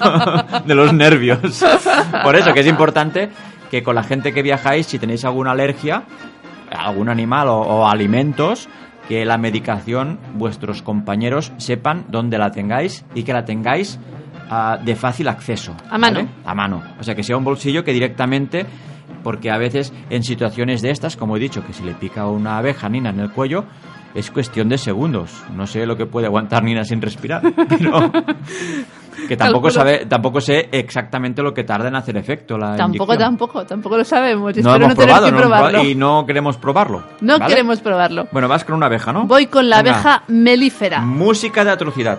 [0.65, 1.63] de los nervios.
[2.23, 3.29] Por eso que es importante
[3.69, 6.03] que con la gente que viajáis, si tenéis alguna alergia,
[6.71, 8.67] algún animal o, o alimentos,
[9.07, 13.99] que la medicación vuestros compañeros sepan dónde la tengáis y que la tengáis
[14.49, 15.75] ah, de fácil acceso.
[15.89, 16.17] A mano.
[16.19, 16.29] ¿vale?
[16.45, 16.83] A mano.
[16.99, 18.65] O sea, que sea un bolsillo que directamente,
[19.23, 22.57] porque a veces en situaciones de estas, como he dicho, que si le pica una
[22.57, 23.65] abeja Nina en el cuello,
[24.15, 25.43] es cuestión de segundos.
[25.55, 28.11] No sé lo que puede aguantar Nina sin respirar, pero
[29.27, 33.17] que tampoco sabe, tampoco sé exactamente lo que tarda en hacer efecto la Tampoco, inyección.
[33.37, 34.43] tampoco, tampoco lo sabemos.
[34.45, 35.83] No Espero hemos no tener probado, que no hemos probarlo.
[35.83, 37.03] y no queremos probarlo.
[37.21, 37.53] No ¿vale?
[37.53, 38.27] queremos probarlo.
[38.31, 39.27] Bueno, vas con una abeja, ¿no?
[39.27, 39.95] Voy con la Venga.
[39.97, 41.01] abeja melífera.
[41.01, 42.17] Música de atrocidad.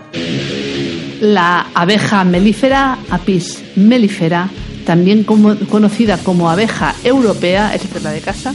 [1.20, 4.48] La abeja melífera, Apis mellifera,
[4.86, 8.54] también conocida como abeja europea, esta es la de casa,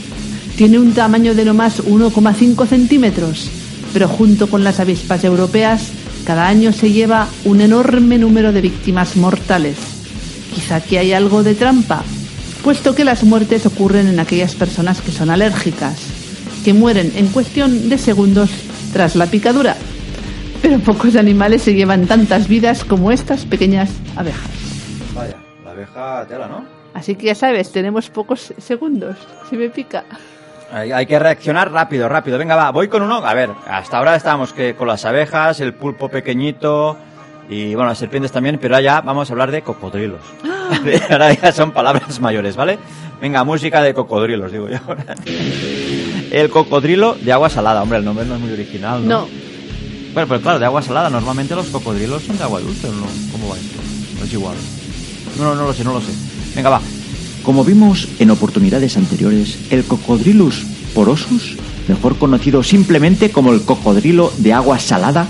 [0.56, 3.48] tiene un tamaño de no más 1,5 centímetros,
[3.92, 5.90] pero junto con las avispas europeas,
[6.24, 9.76] cada año se lleva un enorme número de víctimas mortales.
[10.52, 12.02] Quizá aquí hay algo de trampa,
[12.64, 15.98] puesto que las muertes ocurren en aquellas personas que son alérgicas.
[16.64, 18.50] que mueren en cuestión de segundos
[18.92, 19.76] tras la picadura.
[20.62, 24.50] Pero pocos animales se llevan tantas vidas como estas pequeñas abejas.
[25.14, 26.64] Vaya, la abeja tela, ¿no?
[26.94, 29.16] Así que ya sabes, tenemos pocos segundos.
[29.50, 30.04] Si me pica.
[30.72, 32.38] Hay, hay que reaccionar rápido, rápido.
[32.38, 33.16] Venga, va, voy con uno.
[33.16, 36.96] A ver, hasta ahora estábamos que con las abejas, el pulpo pequeñito
[37.48, 40.20] y bueno, las serpientes también, pero ya vamos a hablar de cocodrilos.
[41.10, 42.78] ahora ya son palabras mayores, ¿vale?
[43.20, 44.78] Venga, música de cocodrilos, digo yo.
[46.32, 49.20] el cocodrilo de agua salada, hombre, el nombre no es muy original, ¿no?
[49.20, 49.28] No,
[50.16, 53.04] Bueno, pero claro, de agua salada, normalmente los cocodrilos son de agua dulce, ¿o ¿no?
[53.30, 53.76] ¿Cómo va esto?
[54.18, 54.56] No es igual.
[55.38, 56.06] No, no lo sé, no lo sé.
[56.54, 56.80] Venga, va.
[57.42, 64.54] Como vimos en oportunidades anteriores, el Cocodrilus porosus, mejor conocido simplemente como el cocodrilo de
[64.54, 65.26] agua salada,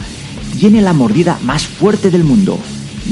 [0.61, 2.57] tiene la mordida más fuerte del mundo.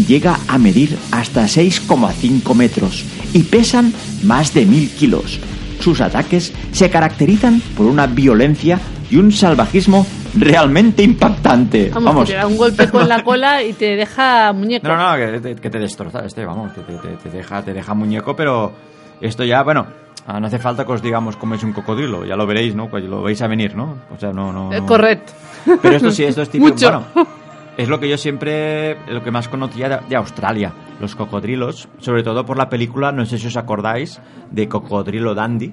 [0.06, 5.40] Llega a medir hasta 6,5 metros y pesan más de 1000 kilos.
[5.80, 8.78] Sus ataques se caracterizan por una violencia
[9.10, 10.06] y un salvajismo
[10.36, 11.90] realmente impactante.
[11.92, 14.86] vamos, Vamos, te da un golpe con la cola y te deja muñeco.
[14.88, 17.72] No, no, que te, que te destroza este, vamos, te, te- te- te deja, te
[17.72, 18.72] deja muñeco, pero
[19.20, 19.86] esto ya, bueno,
[20.26, 22.88] ah, no hace falta que os digamos cómo es un cocodrilo, ya lo veréis, ¿no?
[22.88, 23.96] Pues lo veis a venir, ¿no?
[24.14, 24.70] O sea, no, no.
[24.70, 25.32] No- correcto.
[25.80, 26.70] Pero esto sí, esto es típico.
[26.72, 27.04] Mucho.
[27.14, 27.28] Bueno,
[27.76, 32.22] es lo que yo siempre, lo que más conocía de, de Australia, los cocodrilos, sobre
[32.22, 34.20] todo por la película, no sé si os acordáis,
[34.50, 35.72] de Cocodrilo Dandy.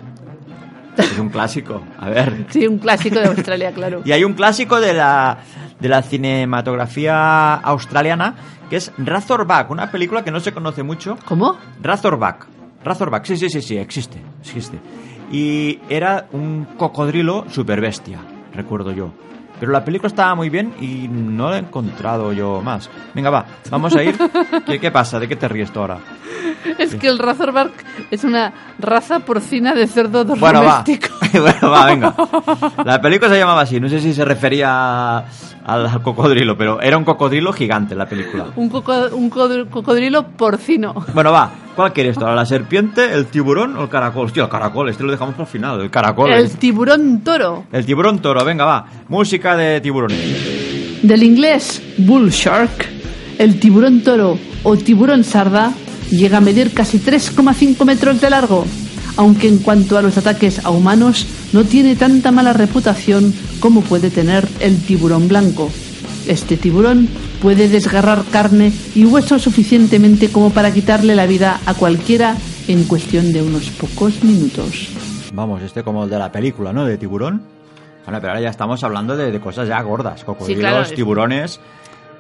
[0.98, 2.46] Es un clásico, a ver.
[2.50, 4.02] Sí, un clásico de Australia, claro.
[4.06, 5.38] Y hay un clásico de la,
[5.80, 8.36] de la cinematografía australiana
[8.70, 11.18] que es Razorback, una película que no se conoce mucho.
[11.26, 11.58] ¿Cómo?
[11.82, 12.48] Razorback.
[12.86, 14.80] Razorback, sí, sí, sí, sí, existe, existe.
[15.30, 18.20] Y era un cocodrilo super bestia,
[18.54, 19.12] recuerdo yo.
[19.62, 22.90] Pero la película estaba muy bien y no la he encontrado yo más.
[23.14, 24.18] Venga, va, vamos a ir.
[24.66, 25.20] ¿Qué, qué pasa?
[25.20, 26.00] ¿De qué te ríes tú ahora?
[26.80, 27.72] Es que el Razorback
[28.10, 30.84] es una raza porcina de cerdo Bueno, va.
[30.84, 31.14] doméstico.
[31.40, 32.16] bueno, va, venga.
[32.86, 33.80] La película se llamaba así.
[33.80, 35.26] No sé si se refería
[35.66, 38.48] al cocodrilo, pero era un cocodrilo gigante la película.
[38.56, 40.94] Un, coco- un codr- cocodrilo porcino.
[41.14, 41.52] Bueno, va.
[41.76, 42.26] ¿Cuál quieres tú?
[42.26, 44.26] ¿La serpiente, el tiburón o el caracol?
[44.26, 44.90] Hostia, el caracol.
[44.90, 45.82] Este lo dejamos para el final.
[45.82, 46.32] El caracol.
[46.32, 47.64] El tiburón toro.
[47.72, 48.44] El tiburón toro.
[48.44, 48.86] Venga, va.
[49.08, 51.02] Música de tiburones.
[51.04, 52.86] Del inglés bull shark,
[53.40, 55.72] el tiburón toro o tiburón sarda
[56.12, 58.66] llega a medir casi 3,5 metros de largo,
[59.18, 64.10] aunque en cuanto a los ataques a humanos no tiene tanta mala reputación como puede
[64.10, 65.70] tener el tiburón blanco.
[66.28, 67.10] Este tiburón
[67.42, 72.36] puede desgarrar carne y hueso suficientemente como para quitarle la vida a cualquiera
[72.68, 74.90] en cuestión de unos pocos minutos.
[75.34, 76.86] Vamos, este como el de la película, ¿no?
[76.86, 77.42] De tiburón.
[78.06, 80.24] Bueno, pero ahora ya estamos hablando de, de cosas ya gordas.
[80.24, 81.60] Cocodrilos, claro, es- tiburones.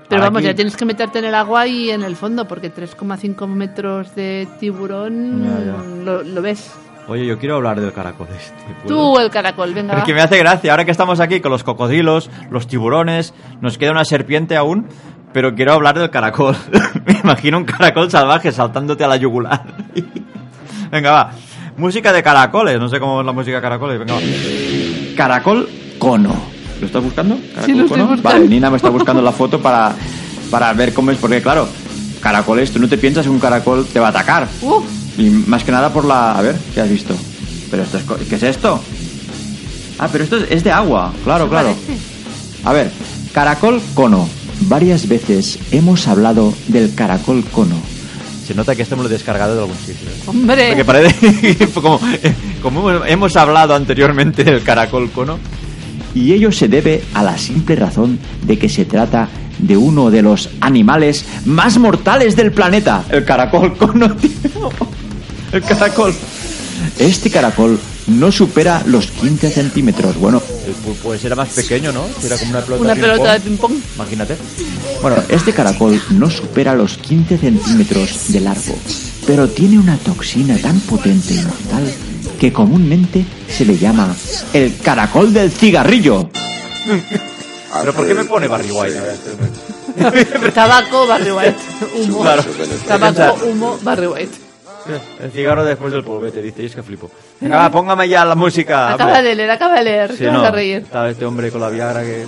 [0.09, 2.69] Pero vamos, aquí- ya tienes que meterte en el agua y en el fondo, porque
[2.73, 6.03] 3,5 metros de tiburón Ya, ya.
[6.03, 6.71] Lo, lo ves.
[7.07, 8.53] Oye, yo quiero hablar del caracol este.
[8.87, 9.97] Tú, el caracol, venga.
[9.97, 13.77] Es que me hace gracia, ahora que estamos aquí con los cocodrilos, los tiburones, nos
[13.77, 14.87] queda una serpiente aún,
[15.33, 16.55] pero quiero hablar del caracol.
[17.05, 19.63] me imagino un caracol salvaje saltándote a la yugular.
[20.91, 21.31] Venga, va.
[21.77, 23.99] Música de caracoles, no sé cómo es la música de caracoles.
[23.99, 24.21] Venga, va.
[25.15, 26.35] Caracol cono.
[26.79, 27.37] ¿Lo estás buscando?
[27.65, 28.21] Sí, lo estoy buscando.
[28.23, 29.93] Vale, Nina me está buscando la foto para,
[30.49, 31.67] para ver cómo es, porque claro,
[32.21, 34.47] caracoles, tú no te piensas que un caracol te va a atacar.
[34.61, 34.81] Uh,
[35.17, 36.37] Y más que nada por la...
[36.37, 37.15] A ver, ¿qué has visto?
[37.69, 38.03] Pero esto es...
[38.03, 38.81] co- ¿Qué es esto?
[39.99, 41.13] Ah, pero esto es, es de agua.
[41.23, 41.67] Claro, ¿te claro.
[41.69, 42.01] parece?
[42.63, 42.91] A ver,
[43.33, 44.27] caracol cono.
[44.61, 47.75] Varias veces hemos hablado del caracol cono.
[48.47, 50.09] Se nota que esto me lo he descargado de algún sitio.
[50.27, 51.99] Hombre, Porque parece como,
[52.61, 55.39] como hemos hablado anteriormente del caracol cono.
[56.13, 60.21] Y ello se debe a la simple razón de que se trata de uno de
[60.21, 63.03] los animales más mortales del planeta.
[63.09, 64.29] El caracol cono, tío.
[65.51, 66.13] El caracol.
[66.97, 70.17] Este caracol no supera los 15 centímetros.
[70.17, 72.05] Bueno, El pulpo ese era más pequeño, ¿no?
[72.23, 73.71] Era como una pelota, una de pelota de ping-pong.
[73.71, 73.95] ping-pong.
[73.95, 74.37] Imagínate.
[75.01, 78.75] Bueno, este caracol no supera los 15 centímetros de largo,
[79.27, 81.91] pero tiene una toxina tan potente y mortal
[82.39, 84.15] que comúnmente se le llama
[84.53, 86.29] el caracol del cigarrillo.
[87.79, 88.99] ¿Pero por qué me pone Barry White?
[90.53, 91.55] Tabaco, Barry White.
[91.95, 92.21] Humo.
[92.21, 92.43] Claro.
[92.87, 94.40] Tabaco, humo, Barry White.
[95.19, 97.09] El cigarro después del polvete, dice, y es que flipo.
[97.39, 98.93] Venga, va, póngame ya la música.
[98.93, 100.11] Acaba de leer, acaba de leer.
[100.11, 100.77] Sí, te vas no, a reír.
[100.77, 102.25] Estaba este hombre con la Viagra que...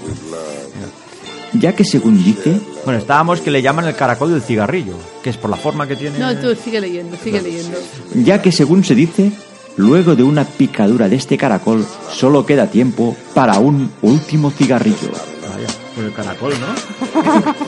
[1.54, 5.38] Ya que según dice, Bueno, estábamos que le llaman el caracol del cigarrillo, que es
[5.38, 6.18] por la forma que tiene...
[6.18, 7.78] No, tú sigue leyendo, sigue leyendo.
[8.16, 9.32] ya que según se dice,
[9.78, 15.12] luego de una picadura de este caracol solo queda tiempo para un último cigarrillo.
[15.48, 17.22] Vaya, pues el caracol, ¿no?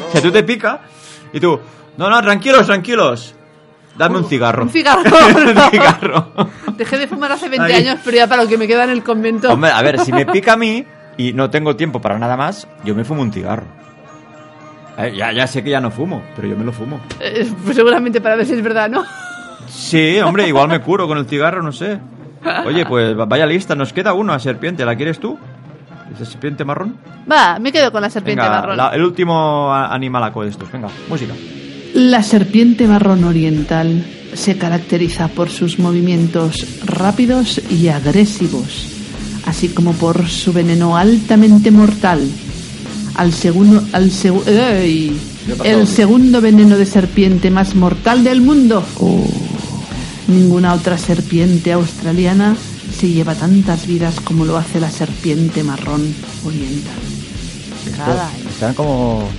[0.09, 0.81] o sea, tú te pica
[1.31, 1.59] y tú...
[1.97, 3.35] No, no, tranquilos, tranquilos.
[3.97, 4.63] Dame un cigarro.
[4.63, 5.01] Un cigarro.
[5.03, 6.27] un cigarro.
[6.77, 7.87] Dejé de fumar hace 20 Ahí.
[7.87, 9.51] años, pero ya para lo que me queda en el convento.
[9.51, 10.83] Hombre, a ver, si me pica a mí
[11.17, 13.63] y no tengo tiempo para nada más, yo me fumo un cigarro.
[14.97, 16.99] Eh, ya, ya sé que ya no fumo, pero yo me lo fumo.
[17.19, 19.03] Eh, pues seguramente para ver si es verdad, ¿no?
[19.67, 21.99] Sí, hombre, igual me curo con el cigarro, no sé.
[22.65, 25.37] Oye, pues vaya lista, nos queda una serpiente, ¿la quieres tú?
[26.13, 26.97] ¿Esa serpiente marrón?
[27.29, 28.77] Va, me quedo con la serpiente Venga, marrón.
[28.77, 30.71] la- el último animalaco de estos.
[30.71, 31.33] Venga, música.
[31.95, 38.87] La serpiente marrón oriental se caracteriza por sus movimientos rápidos y agresivos,
[39.45, 42.19] así como por su veneno altamente mortal.
[43.15, 45.17] Al segundo, al segu- ¡Ey!
[45.45, 48.83] ¿Qué ha pasado el segundo veneno de serpiente más mortal del mundo.
[50.27, 52.57] Ninguna otra serpiente australiana
[52.99, 56.99] se lleva tantas vidas como lo hace la serpiente marrón oriental.
[58.51, 59.29] Están como,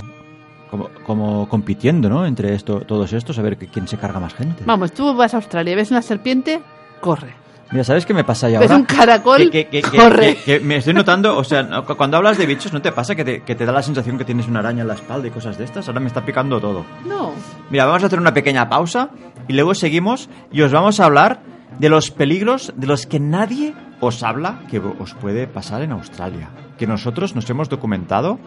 [0.69, 2.25] como, como compitiendo, ¿no?
[2.25, 4.63] Entre esto, todos estos, a ver quién se carga más gente.
[4.65, 6.61] Vamos, tú vas a Australia, ves una serpiente,
[7.01, 7.33] corre.
[7.69, 8.79] Mira, ¿sabes qué me pasa ya ¿Ves ahora?
[8.79, 9.49] un caracol?
[9.51, 10.37] Que, que- que- corre.
[10.45, 13.41] que- me estoy notando, o sea, cuando hablas de bichos, ¿no te pasa que te,
[13.43, 15.65] que te da la sensación que tienes una araña en la espalda y cosas de
[15.65, 15.85] estas?
[15.89, 16.85] Ahora me está picando todo.
[17.05, 17.33] No.
[17.69, 19.09] Mira, vamos a hacer una pequeña pausa
[19.49, 21.41] y luego seguimos y os vamos a hablar
[21.77, 26.49] de los peligros de los que nadie os habla que os puede pasar en Australia.
[26.77, 28.39] Que nosotros nos hemos documentado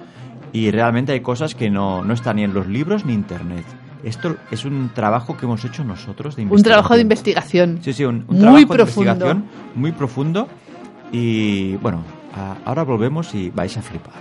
[0.52, 3.64] y realmente hay cosas que no, no están ni en los libros ni internet.
[4.02, 7.70] Esto es un trabajo que hemos hecho nosotros de Un trabajo de investigación.
[7.72, 7.84] investigación.
[7.84, 9.10] Sí, sí, un, un Muy trabajo profundo.
[9.26, 10.48] de investigación muy profundo.
[11.12, 12.02] Y bueno,
[12.34, 14.14] a- ahora volvemos y vais a flipar.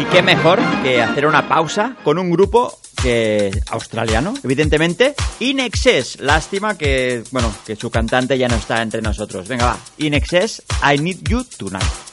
[0.00, 2.72] Y qué mejor que hacer una pausa con un grupo
[3.02, 6.20] que australiano, evidentemente, Inexes.
[6.20, 9.48] Lástima que, bueno, que su cantante ya no está entre nosotros.
[9.48, 9.78] Venga, va.
[9.98, 12.11] Inexes, I Need You Tonight.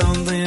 [0.00, 0.39] Something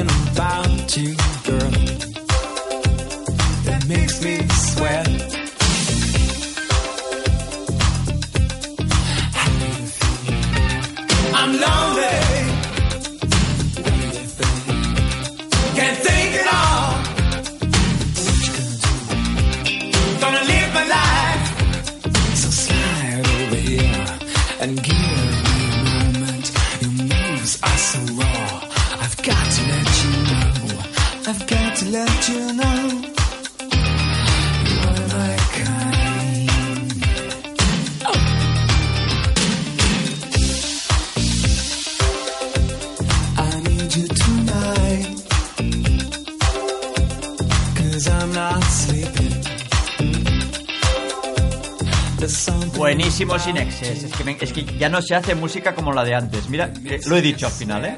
[54.83, 56.49] ya no se hace música como la de antes.
[56.49, 57.95] Mira, eh, lo he dicho al final, ¿eh?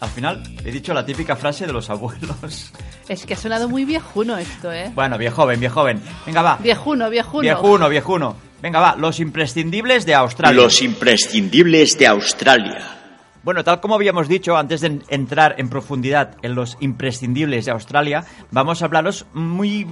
[0.00, 2.72] Al final he dicho la típica frase de los abuelos.
[3.06, 4.90] Es que ha sonado muy viejuno esto, ¿eh?
[4.94, 6.00] Bueno, viejoven, viejoven.
[6.24, 6.56] Venga, va.
[6.56, 7.42] Viejuno, viejuno.
[7.42, 8.36] Viejuno, viejuno.
[8.62, 8.96] Venga, va.
[8.96, 10.62] Los imprescindibles de Australia.
[10.62, 13.01] Los imprescindibles de Australia.
[13.44, 17.72] Bueno, tal como habíamos dicho, antes de en- entrar en profundidad en los imprescindibles de
[17.72, 19.86] Australia, vamos a hablaros muy,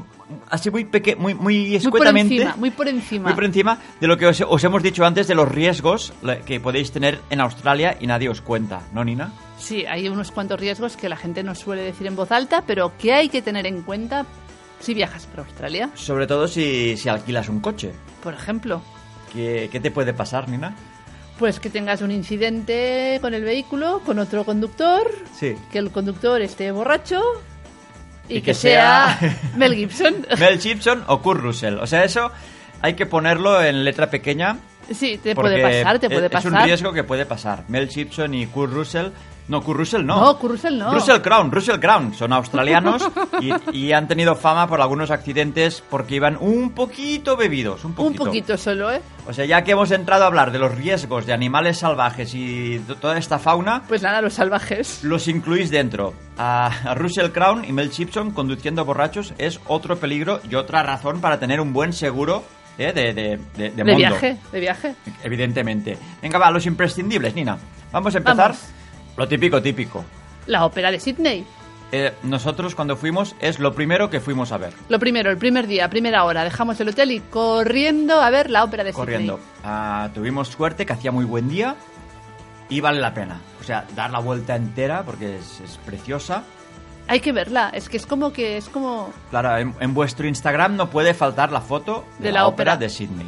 [0.50, 3.24] así muy peque, muy, muy Muy por escuetamente, encima, muy por encima.
[3.24, 6.12] muy por encima de lo que os, os hemos dicho antes de los riesgos
[6.46, 9.32] que podéis tener en Australia y nadie os cuenta, ¿no, Nina?
[9.58, 12.92] Sí, hay unos cuantos riesgos que la gente no suele decir en voz alta, pero
[12.98, 14.26] que hay que tener en cuenta
[14.78, 15.90] si viajas por Australia.
[15.94, 17.92] Sobre todo si, si alquilas un coche.
[18.22, 18.80] Por ejemplo,
[19.32, 20.74] ¿Qué, qué te puede pasar, Nina?
[21.40, 25.02] Pues que tengas un incidente con el vehículo, con otro conductor,
[25.36, 25.56] Sí.
[25.72, 27.20] que el conductor esté borracho
[28.28, 29.18] y, Y que, que sea,
[29.56, 30.26] Mel Gibson.
[30.38, 31.78] Mel Gibson o Kurt Russell.
[31.78, 32.30] O sea, eso
[32.82, 34.58] hay que ponerlo en letra pequeña
[34.92, 36.52] Sí, te puede pasar, te es- puede es, pasar.
[36.52, 37.64] un riesgo que puede pasar.
[37.68, 39.06] Mel Gibson y Kurt Russell.
[39.50, 40.20] No, Kurt Russell no.
[40.20, 40.92] No, Kurt Russell no.
[40.94, 42.14] Russell Crown, Russell Crown.
[42.14, 43.06] Son australianos
[43.40, 47.84] y, y han tenido fama por algunos accidentes porque iban un poquito bebidos.
[47.84, 48.56] Un Un poquito.
[48.56, 49.02] solo, ¿eh?
[49.26, 52.78] O sea, ya que hemos entrado a hablar de los riesgos de animales salvajes y
[53.00, 55.02] toda esta fauna, Pues nada, los salvajes.
[55.04, 56.14] los incluís dentro.
[56.38, 61.20] A, a Russell Crown y Mel Gibson conduciendo borrachos es otro peligro y otra razón
[61.20, 62.44] para tener un buen seguro
[62.78, 64.94] eh, de, de, de, de viaje, de viaje.
[65.24, 65.98] Evidentemente.
[66.22, 67.58] Venga, va, los imprescindibles, Nina.
[67.92, 68.52] Vamos a empezar.
[68.52, 68.70] Vamos.
[69.16, 70.04] Lo típico, típico.
[70.46, 71.44] La ópera de Sydney.
[71.92, 74.72] Eh, nosotros cuando fuimos es lo primero que fuimos a ver.
[74.88, 78.62] Lo primero, el primer día, primera hora, dejamos el hotel y corriendo a ver la
[78.64, 79.34] ópera de Corriendo.
[79.38, 79.48] Sydney.
[79.64, 81.74] Ah, tuvimos suerte que hacía muy buen día
[82.68, 83.40] y vale la pena.
[83.60, 86.44] O sea, dar la vuelta entera porque es, es preciosa.
[87.08, 90.76] Hay que verla, es que es como que es como Claro, en, en vuestro Instagram
[90.76, 92.74] no puede faltar la foto de, De la, la ópera.
[92.74, 92.76] ópera.
[92.76, 93.26] de Sydney.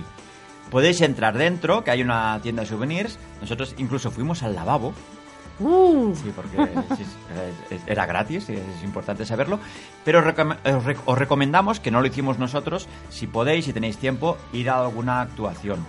[0.71, 3.19] Podéis entrar dentro, que hay una tienda de souvenirs.
[3.41, 4.95] Nosotros incluso fuimos al lavabo.
[5.61, 6.57] Uh, Sí, porque
[6.97, 7.03] sí,
[7.71, 9.59] es- es- era gratis, y es importante saberlo.
[10.05, 13.97] Pero recom- os, rec- os recomendamos, que no lo hicimos nosotros, si podéis, si tenéis
[13.99, 15.85] tiempo, ir a alguna actuación.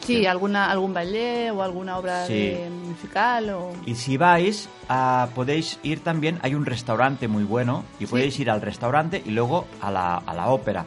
[0.00, 2.34] sí, alguna algún baile o alguna obra Sí.
[2.34, 7.84] de musical o Y si vais, ah, podéis ir también, hay un restaurante muy bueno,
[7.98, 10.84] y podéis ir al restaurante y luego a la, a la ópera.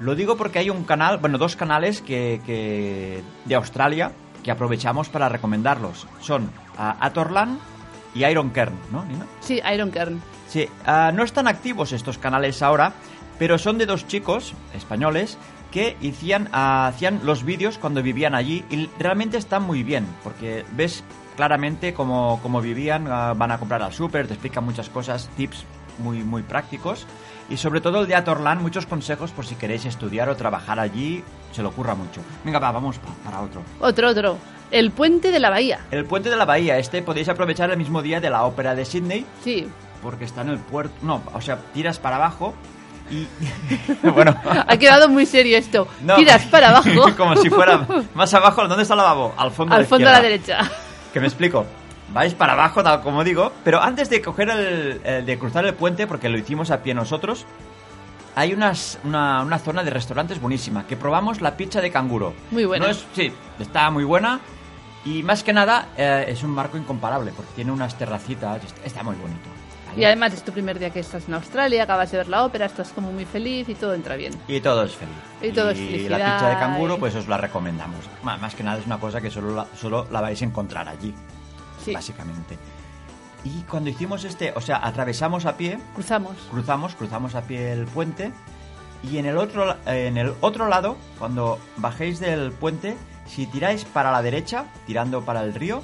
[0.00, 4.12] Lo digo porque hay un canal, bueno, dos canales que, que- de Australia
[4.44, 6.06] que aprovechamos para recomendarlos.
[6.20, 7.58] Son ah, Atorland
[8.14, 9.26] y Iron Kern, ¿no, Nina?
[9.40, 10.20] sí, Iron Kern.
[10.48, 12.92] Sí, ah, no están activos estos canales ahora,
[13.38, 15.36] pero son de dos chicos españoles
[15.70, 21.04] que hacían, hacían los vídeos cuando vivían allí y realmente están muy bien, porque ves
[21.36, 25.64] claramente cómo, cómo vivían, ah, van a comprar al súper, te explican muchas cosas, tips
[25.98, 27.06] muy, muy prácticos.
[27.50, 31.22] Y sobre todo el de Atorlan, muchos consejos por si queréis estudiar o trabajar allí,
[31.52, 32.20] se lo ocurra mucho.
[32.44, 33.62] Venga, va, vamos pa- para otro.
[33.80, 34.36] Otro, otro.
[34.70, 35.80] El puente de la bahía.
[35.90, 38.84] El puente de la bahía, este podéis aprovechar el mismo día de la ópera de
[38.84, 39.66] Sydney, Sí.
[40.02, 40.94] porque está en el puerto.
[41.02, 42.54] No, o sea, tiras para abajo
[43.10, 43.26] y.
[44.10, 44.36] bueno.
[44.44, 45.88] Ha quedado muy serio esto.
[46.02, 46.88] no, Tiras para abajo.
[47.16, 48.66] Como si fuera más abajo.
[48.68, 49.34] ¿Dónde está el lavabo?
[49.38, 50.58] Al fondo, al fondo a la derecha.
[51.12, 51.64] Que me explico.
[52.12, 55.74] Vais para abajo, tal como digo, pero antes de coger el, el- de cruzar el
[55.74, 57.44] puente, porque lo hicimos a pie nosotros,
[58.34, 62.32] hay unas, una, una zona de restaurantes buenísima, que probamos la pizza de canguro.
[62.50, 62.86] Muy buena.
[62.86, 64.40] No es- sí, está muy buena.
[65.08, 69.16] Y más que nada, eh, es un marco incomparable, porque tiene unas terracitas, está- muy
[69.16, 69.48] bonito.
[69.96, 72.66] Y además es tu primer día que estás en Australia, acabas de ver la ópera,
[72.66, 74.34] estás como muy feliz y todo entra bien.
[74.46, 75.14] Y todo es feliz.
[75.40, 78.00] Y todo es la felicidad pizza de canguro, y- pues os la recomendamos.
[78.22, 81.14] Más que nada es una cosa que solo la, solo la vais a encontrar allí,
[81.82, 81.92] Sí.
[81.94, 82.58] básicamente.
[83.44, 86.36] Y cuando hicimos este, o sea, atravesamos a pie, Cruzamos.
[86.50, 88.32] cruzamos, cruzamos a pie el puente
[89.02, 92.96] y en el otro, la- en el otro lado, cuando bajéis del puente,
[93.28, 95.82] si tiráis para la derecha, tirando para el río,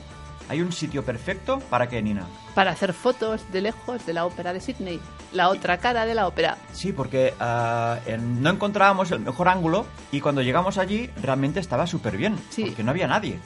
[0.49, 2.27] hay un sitio perfecto para que Nina.
[2.55, 5.01] Para hacer fotos de lejos de la ópera de Sydney.
[5.33, 6.59] La otra cara de la ópera.
[6.73, 11.87] Sí, porque ah, en- no encontrábamos el mejor ángulo y cuando llegamos allí realmente estaba
[11.87, 12.65] súper bien, Sí.
[12.67, 13.39] porque no había nadie.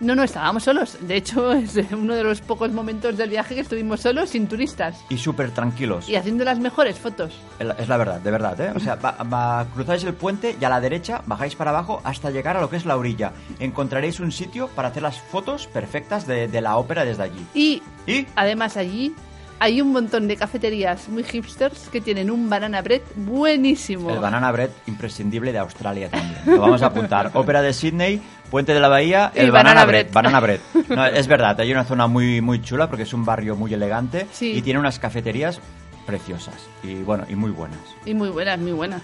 [0.00, 0.96] No, no, estábamos solos.
[1.00, 5.04] De hecho, es uno de los pocos momentos del viaje que estuvimos solos, sin turistas.
[5.10, 6.08] Y súper tranquilos.
[6.08, 7.34] Y haciendo las mejores fotos.
[7.78, 8.72] Es la verdad, de verdad, ¿eh?
[8.74, 12.30] O sea, va- va- cruzáis el puente y a la derecha bajáis para abajo hasta
[12.30, 13.32] llegar a lo que es la orilla.
[13.58, 17.46] Encontraréis un sitio para hacer las fotos perfectas de, de la ópera desde allí.
[17.54, 18.26] Y ¿Y?
[18.36, 19.14] además allí
[19.60, 24.10] hay un montón de cafeterías muy hipsters que tienen un banana bread buenísimo.
[24.10, 26.40] El banana bread imprescindible de Australia también.
[26.46, 27.30] Lo vamos a apuntar.
[27.34, 30.04] Ópera de Sydney, Puente de la Bahía, Y el banana banana, bread.
[30.10, 30.14] bread.
[30.14, 30.60] Banana bread.
[30.88, 34.26] No, es verdad, hay una zona muy, muy chula porque es un barrio muy elegante
[34.32, 34.52] Sí.
[34.52, 35.60] y tiene unas cafeterías
[36.06, 37.78] preciosas y bueno y muy buenas.
[38.06, 39.02] Y muy buenas, muy buenas.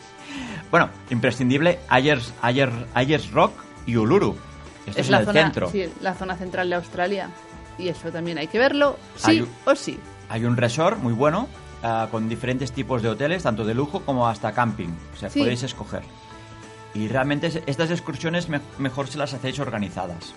[0.70, 3.52] Bueno, imprescindible Ayers, Ayers, Ayers Rock
[3.86, 4.36] y Uluru.
[4.86, 5.70] Esto es, la en el zona, centro.
[5.70, 7.28] sí, la zona central de Australia.
[7.78, 9.98] Y eso también hay que verlo, sí o sí.
[10.28, 11.48] Hay un resort muy bueno
[11.82, 14.88] ah, con diferentes tipos de hoteles, tanto de lujo como hasta camping.
[15.14, 15.38] O sea, Sí.
[15.40, 16.02] podéis escoger.
[16.94, 20.34] Y realmente es- estas excursiones me- mejor si las hacéis organizadas.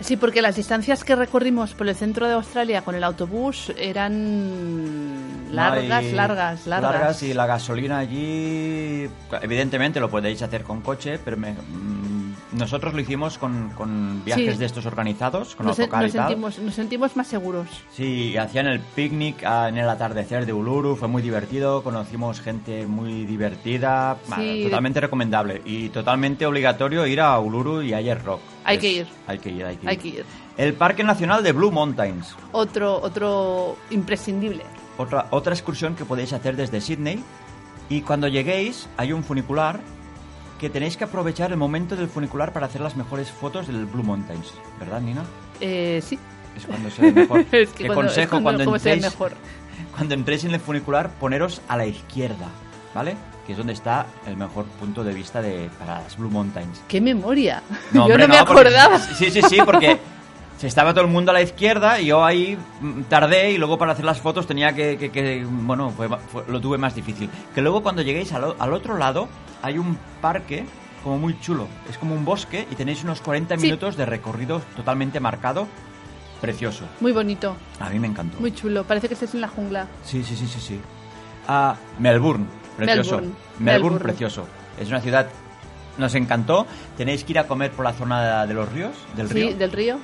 [0.00, 5.54] Sí, porque las distancias que recorrimos por el centro de Australia con el autobús eran
[5.54, 7.22] largas, No hay- largas, largas.
[7.22, 9.08] y la gasolina allí,
[9.42, 12.21] evidentemente lo podéis hacer con coche, pero me- mm,
[12.52, 14.58] nosotros lo hicimos con, con viajes Sí.
[14.58, 16.28] de estos organizados, con nos, autocar nos y tal.
[16.28, 17.66] sentimos, nos sentimos más seguros.
[17.92, 22.86] Sí, hacían el picnic ah, en el atardecer de Uluru, fue muy divertido, conocimos gente
[22.86, 24.64] muy divertida, Sí.
[24.64, 28.40] totalmente recomendable y totalmente obligatorio ir a Uluru y a Ayers Rock.
[28.64, 29.06] Hay Es- que ir.
[29.26, 29.88] Hay que ir, hay que ir.
[29.88, 30.24] Hay que ir.
[30.58, 34.64] El Parque Nacional de Blue Mountains, Otro, otro imprescindible.
[34.98, 37.22] otra, otra excursión que podéis hacer desde Sydney
[37.88, 39.80] y cuando lleguéis hay un funicular
[40.62, 44.04] que tenéis que aprovechar el momento del funicular para hacer las mejores fotos del Blue
[44.04, 45.24] Mountains, ¿verdad, Nina?
[45.60, 46.16] Eh, sí.
[46.56, 47.40] Es cuando se ve mejor.
[47.52, 49.32] Es que Te cuando- consejo es cuando- cuando, entréis, mejor.
[49.96, 52.46] cuando entréis en el funicular, poneros a la izquierda,
[52.94, 53.16] ¿vale?
[53.44, 56.80] Que es donde está el mejor punto de vista de, para las Blue Mountains.
[56.86, 57.60] ¡Qué memoria!
[57.90, 58.98] No, Yo hombre, no me porque- acordaba.
[59.00, 59.98] sí, sí, sí, porque
[60.62, 63.78] se estaba todo el mundo a la izquierda y yo ahí mm, tardé y luego
[63.78, 64.96] para hacer las fotos tenía que...
[64.96, 67.28] que- que- bueno, fue- fue- lo tuve más difícil.
[67.52, 69.28] Que luego cuando lleguéis al, al otro lado
[69.60, 70.64] hay un parque
[71.02, 71.66] como muy chulo.
[71.90, 73.62] Es como un bosque y tenéis unos 40 Sí.
[73.64, 75.66] minutos de recorrido totalmente marcado.
[76.40, 76.84] Precioso.
[77.00, 78.38] Muy bonito, A mí me encantó.
[78.38, 78.84] muy chulo.
[78.84, 79.88] Parece que estés en la jungla.
[80.04, 80.80] Sí, sí, sí, sí, sí.
[81.48, 82.46] Ah, Melbourne,
[82.76, 83.16] precioso.
[83.16, 83.98] Melbourne, Melbourne, Melbourne.
[83.98, 84.46] precioso.
[84.78, 85.26] Es una ciudad,
[85.98, 86.68] nos encantó.
[86.96, 89.56] Tenéis que ir a comer por la zona de los ríos, del Sí, río.
[89.56, 89.98] del río.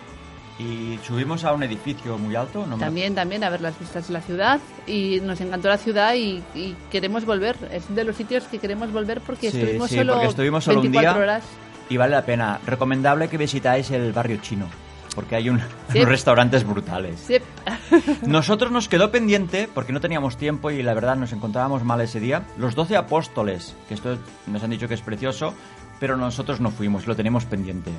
[0.59, 2.67] Y subimos a un edificio muy alto.
[2.67, 4.59] No me- También, también, a ver las vistas de la ciudad.
[4.89, 7.57] Y nos encantó la ciudad y, y queremos volver.
[7.73, 10.79] Es de los sitios que queremos volver porque Sí, estuvimos sí, solo porque estuvimos solo
[10.81, 11.23] un 24 día.
[11.23, 11.45] horas.
[11.89, 12.59] Y vale la pena.
[12.67, 14.67] Recomendable que visitáis el barrio chino.
[15.15, 15.61] Porque hay un-
[15.93, 15.99] Sí.
[15.99, 17.21] unos restaurantes brutales.
[17.27, 17.37] Sí.
[18.27, 22.21] Nosotros nos quedó pendiente, porque no teníamos tiempo y la verdad nos encontrábamos mal ese
[22.21, 25.55] día, los doce apóstoles, que esto nos han dicho que es precioso,
[25.99, 27.91] pero nosotros no fuimos, lo tenemos pendiente.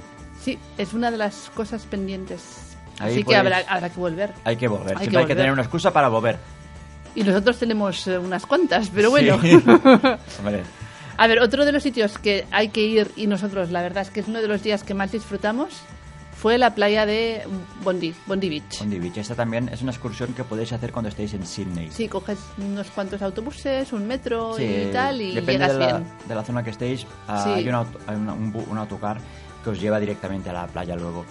[0.42, 2.42] Sí, es una de las cosas pendientes.
[3.00, 4.34] Ahí Así que habrá, habrá que volver.
[4.44, 5.38] Hay que volver, Hay siempre que hay que volver.
[5.38, 6.38] tener una excusa para volver.
[7.16, 9.40] Y nosotros tenemos eh, unas cuantas, pero bueno.
[9.42, 9.58] Sí.
[11.18, 14.10] A ver, otro de los sitios que hay que ir y nosotros, la verdad es
[14.10, 15.68] que es uno de los días que más disfrutamos,
[16.38, 17.42] fue la playa de
[17.84, 18.80] Bondi, Bondi Beach.
[18.80, 21.90] Bondi Beach, esta también es una excursión que podéis hacer cuando estéis en Sydney.
[21.92, 25.86] Sí, coges unos cuantos autobuses, un metro Sí, y tal, y depende llegas de la,
[25.98, 26.08] bien.
[26.30, 27.06] de la zona que estéis.
[27.28, 27.50] ah, Sí.
[27.50, 28.30] Hay, un, auto- hay un,
[28.70, 29.18] un autocar
[29.70, 31.26] que os lleva directamente a la playa luego.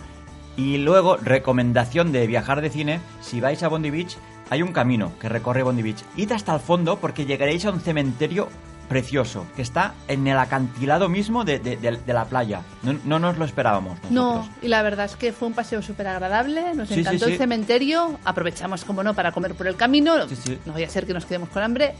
[0.57, 4.17] Y luego, recomendación de viajar de cine, si vais a Bondi Beach,
[4.51, 6.03] hay un camino que recorre Bondi Beach.
[6.17, 8.49] Id hasta el fondo porque llegaréis a un cementerio
[8.89, 12.63] precioso que está en el acantilado mismo de, de- de- de la playa.
[12.83, 14.11] No, no nos lo esperábamos nosotros.
[14.13, 17.27] No, y la verdad es que fue un paseo súper agradable, nos Sí, sí, encantó
[17.27, 17.33] sí.
[17.33, 20.59] el cementerio, aprovechamos, como no, para comer por el camino, Sí, sí.
[20.65, 21.97] no vaya a ser que nos quedemos con hambre.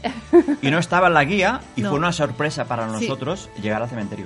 [0.63, 1.89] Y no estaba en la guía y No.
[1.91, 3.05] fue una sorpresa para Sí.
[3.05, 4.25] nosotros llegar al cementerio.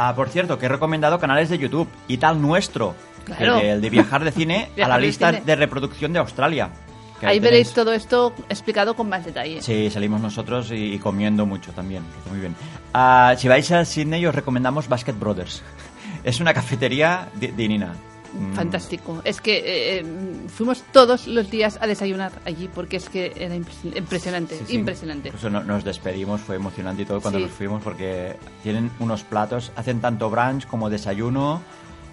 [0.00, 2.94] Ah, por cierto, que he recomendado canales de YouTube y tal nuestro,
[3.24, 3.56] Claro.
[3.56, 5.42] el, de, el de viajar de cine a la de lista cine.
[5.44, 6.70] de reproducción de Australia.
[7.20, 9.60] Ahí veréis todo esto explicado con más detalle.
[9.60, 12.54] Sí, salimos nosotros y, y comiendo mucho también, muy bien.
[12.94, 15.62] Ah, si vais a Sydney os recomendamos Basket Brothers.
[16.24, 17.94] Es una cafetería de, de Nina.
[18.32, 19.20] Mm, Fantástico.
[19.24, 20.04] Es que eh, eh,
[20.48, 24.74] fuimos todos los días a desayunar allí porque es que era impres- impresionante, Sí, sí.
[24.74, 25.28] impresionante.
[25.28, 27.46] Incluso no- nos despedimos, fue emocionante y todo cuando Sí.
[27.46, 31.62] nos fuimos porque tienen unos platos, hacen tanto brunch como desayuno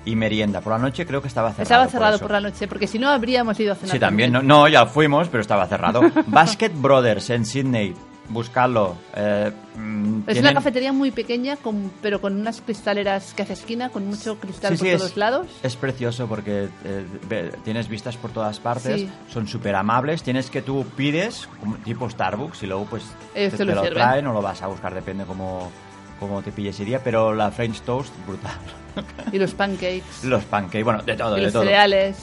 [0.06, 0.62] y merienda.
[0.62, 1.64] Por la noche creo que estaba cerrado.
[1.64, 2.24] Estaba cerrado eso.
[2.26, 3.92] por, la noche porque si no habríamos ido a cenar.
[3.96, 4.32] Sí, también.
[4.32, 6.02] No, no, ya fuimos, pero estaba cerrado.
[6.28, 7.96] Basket Brothers en Sydney.
[8.30, 8.96] Buscadlo.
[9.16, 13.54] Eh, mm, Es tienen- una cafetería muy pequeña, con, pero con unas cristaleras que hace
[13.54, 15.48] esquina, con mucho cristal Sí, por sí, todos es, lados.
[15.62, 19.10] Es precioso porque eh, tienes vistas por todas partes, Sí.
[19.32, 20.24] son súper amables.
[20.24, 23.04] Tienes que tú pides, como tipo Starbucks, y luego pues
[23.36, 25.72] Ellos te, te lo traen o lo vas a buscar, depende cómo,
[26.20, 27.02] cómo te pilles ese día.
[27.04, 28.54] Pero la French Toast, brutal.
[29.34, 30.24] Y los pancakes.
[30.24, 31.64] Los pancakes, bueno, de todo, y de los todo.
[31.64, 32.18] cereales.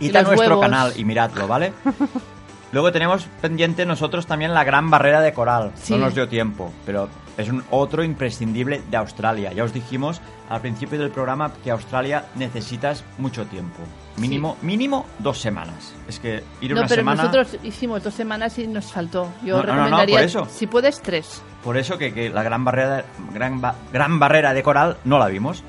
[0.00, 0.60] Y a los nuestro huevos.
[0.60, 1.72] canal y miradlo, ¿vale?
[2.72, 5.72] Luego tenemos pendiente nosotros también la gran barrera de coral.
[5.76, 5.92] Sí.
[5.94, 9.52] No nos dio tiempo, pero es un otro imprescindible de Australia.
[9.52, 13.78] Ya os dijimos al principio del programa que Australia necesitas mucho tiempo.
[14.16, 15.94] Mínimo, mínimo dos semanas.
[16.08, 17.22] Es que ir No, una pero semana.
[17.22, 19.28] nosotros hicimos dos semanas y nos faltó.
[19.44, 20.48] Yo No, no, no, no, recomendaría, por eso.
[20.50, 21.42] si puedes, tres.
[21.62, 25.26] Por eso que, que la gran barrera, gran, ba- gran barrera de coral no la
[25.28, 25.62] vimos.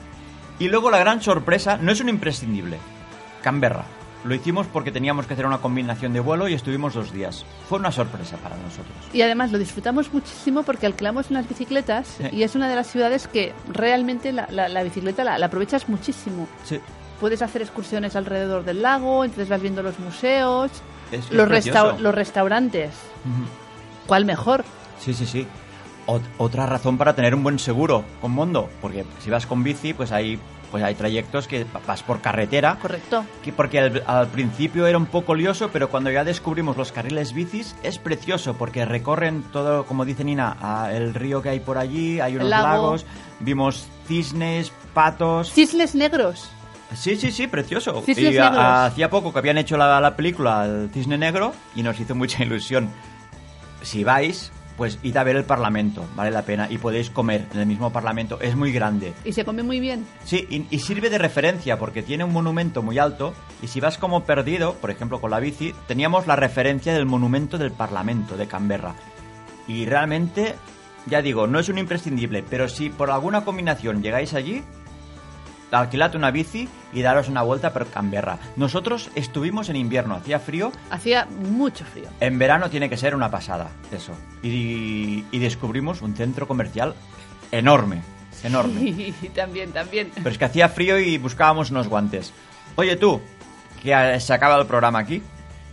[0.60, 2.78] Y luego la gran sorpresa, no es un imprescindible.
[3.44, 3.84] Canberra.
[4.24, 7.46] Lo hicimos porque teníamos que hacer una combinación de vuelo y estuvimos dos días.
[7.70, 8.96] Fue una sorpresa para nosotros.
[9.14, 12.24] Y además lo disfrutamos muchísimo porque alquilamos unas bicicletas Sí.
[12.32, 15.88] y es una de las ciudades que realmente la, la- la bicicleta la, la aprovechas
[15.88, 16.48] muchísimo.
[16.64, 16.80] Sí,
[17.20, 20.70] Puedes hacer excursiones alrededor del lago, entonces vas viendo los museos,
[21.12, 21.50] es, es los,
[22.00, 22.92] los restaurantes.
[24.06, 24.64] ¿Cuál mejor?
[25.00, 25.48] Sí, sí, sí.
[26.06, 29.94] Ot- otra razón para tener un buen seguro con Mondo, porque si vas con bici,
[29.94, 30.40] pues hay,
[30.72, 33.26] pues hay trayectos que vas por carretera, Correcto.
[33.44, 37.34] que porque al, al principio era un poco lioso, pero cuando ya descubrimos los carriles
[37.34, 42.20] bicis es precioso porque recorren todo, como dice Nina, el río que hay por allí,
[42.20, 42.68] hay unos lago.
[42.68, 43.06] lagos,
[43.40, 45.52] vimos cisnes, patos.
[45.54, 46.50] Cisnes negros.
[46.96, 48.02] Sí, sí, sí, precioso.
[48.06, 48.58] Cisnes y negros.
[48.58, 52.44] hacía poco que habían hecho la, la película El Cisne Negro y nos hizo mucha
[52.44, 52.90] ilusión.
[53.82, 56.68] Si vais, pues id a ver el Parlamento, vale la pena.
[56.70, 59.14] Y podéis comer en el mismo Parlamento, es muy grande.
[59.26, 60.06] Y se come muy bien.
[60.24, 63.98] Sí, y, y sirve de referencia porque tiene un monumento muy alto y si vas
[63.98, 68.48] como perdido, por ejemplo con la bici, teníamos la referencia del monumento del Parlamento de
[68.48, 68.96] Canberra.
[69.68, 70.56] Y realmente
[71.08, 74.64] ya digo, no es un imprescindible, pero si por alguna combinación llegáis allí,
[75.72, 78.40] alquilad una bici y daros una vuelta por Canberra.
[78.56, 82.08] Nosotros estuvimos en invierno, hacía frío, Hacía mucho frío.
[82.20, 84.14] en verano tiene que ser una pasada, eso.
[84.44, 86.94] Y, y descubrimos un centro comercial
[87.52, 88.02] enorme,
[88.44, 88.82] enorme.
[89.22, 90.12] Y también, también.
[90.16, 92.34] Pero es que hacía frío y buscábamos unos guantes.
[92.76, 93.20] Oye tú,
[93.82, 95.22] que se acaba el programa aquí.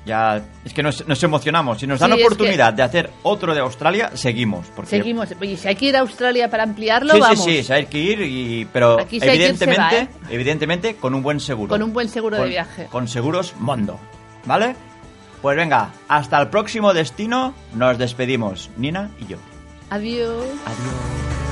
[0.07, 1.81] Ya, es que nos, nos emocionamos.
[1.81, 4.67] Si nos dan Sí, oportunidad de hacer otro de Australia, seguimos.
[4.77, 5.29] Porque Seguimos.
[5.41, 7.43] Y si hay que ir a Australia para ampliarlo, Sí, vamos.
[7.45, 10.09] sí, sí, hay que ir, y, pero Aquí sí evidentemente, va, ¿eh?
[10.31, 11.71] evidentemente con un buen seguro.
[11.71, 12.87] Con un buen seguro de viaje.
[12.91, 13.99] Con seguros Mondo,
[14.45, 14.77] ¿vale?
[15.41, 19.39] Pues venga, hasta el próximo destino nos despedimos, Nina y yo.
[19.91, 20.45] Adiós.
[20.67, 21.44] Adiós.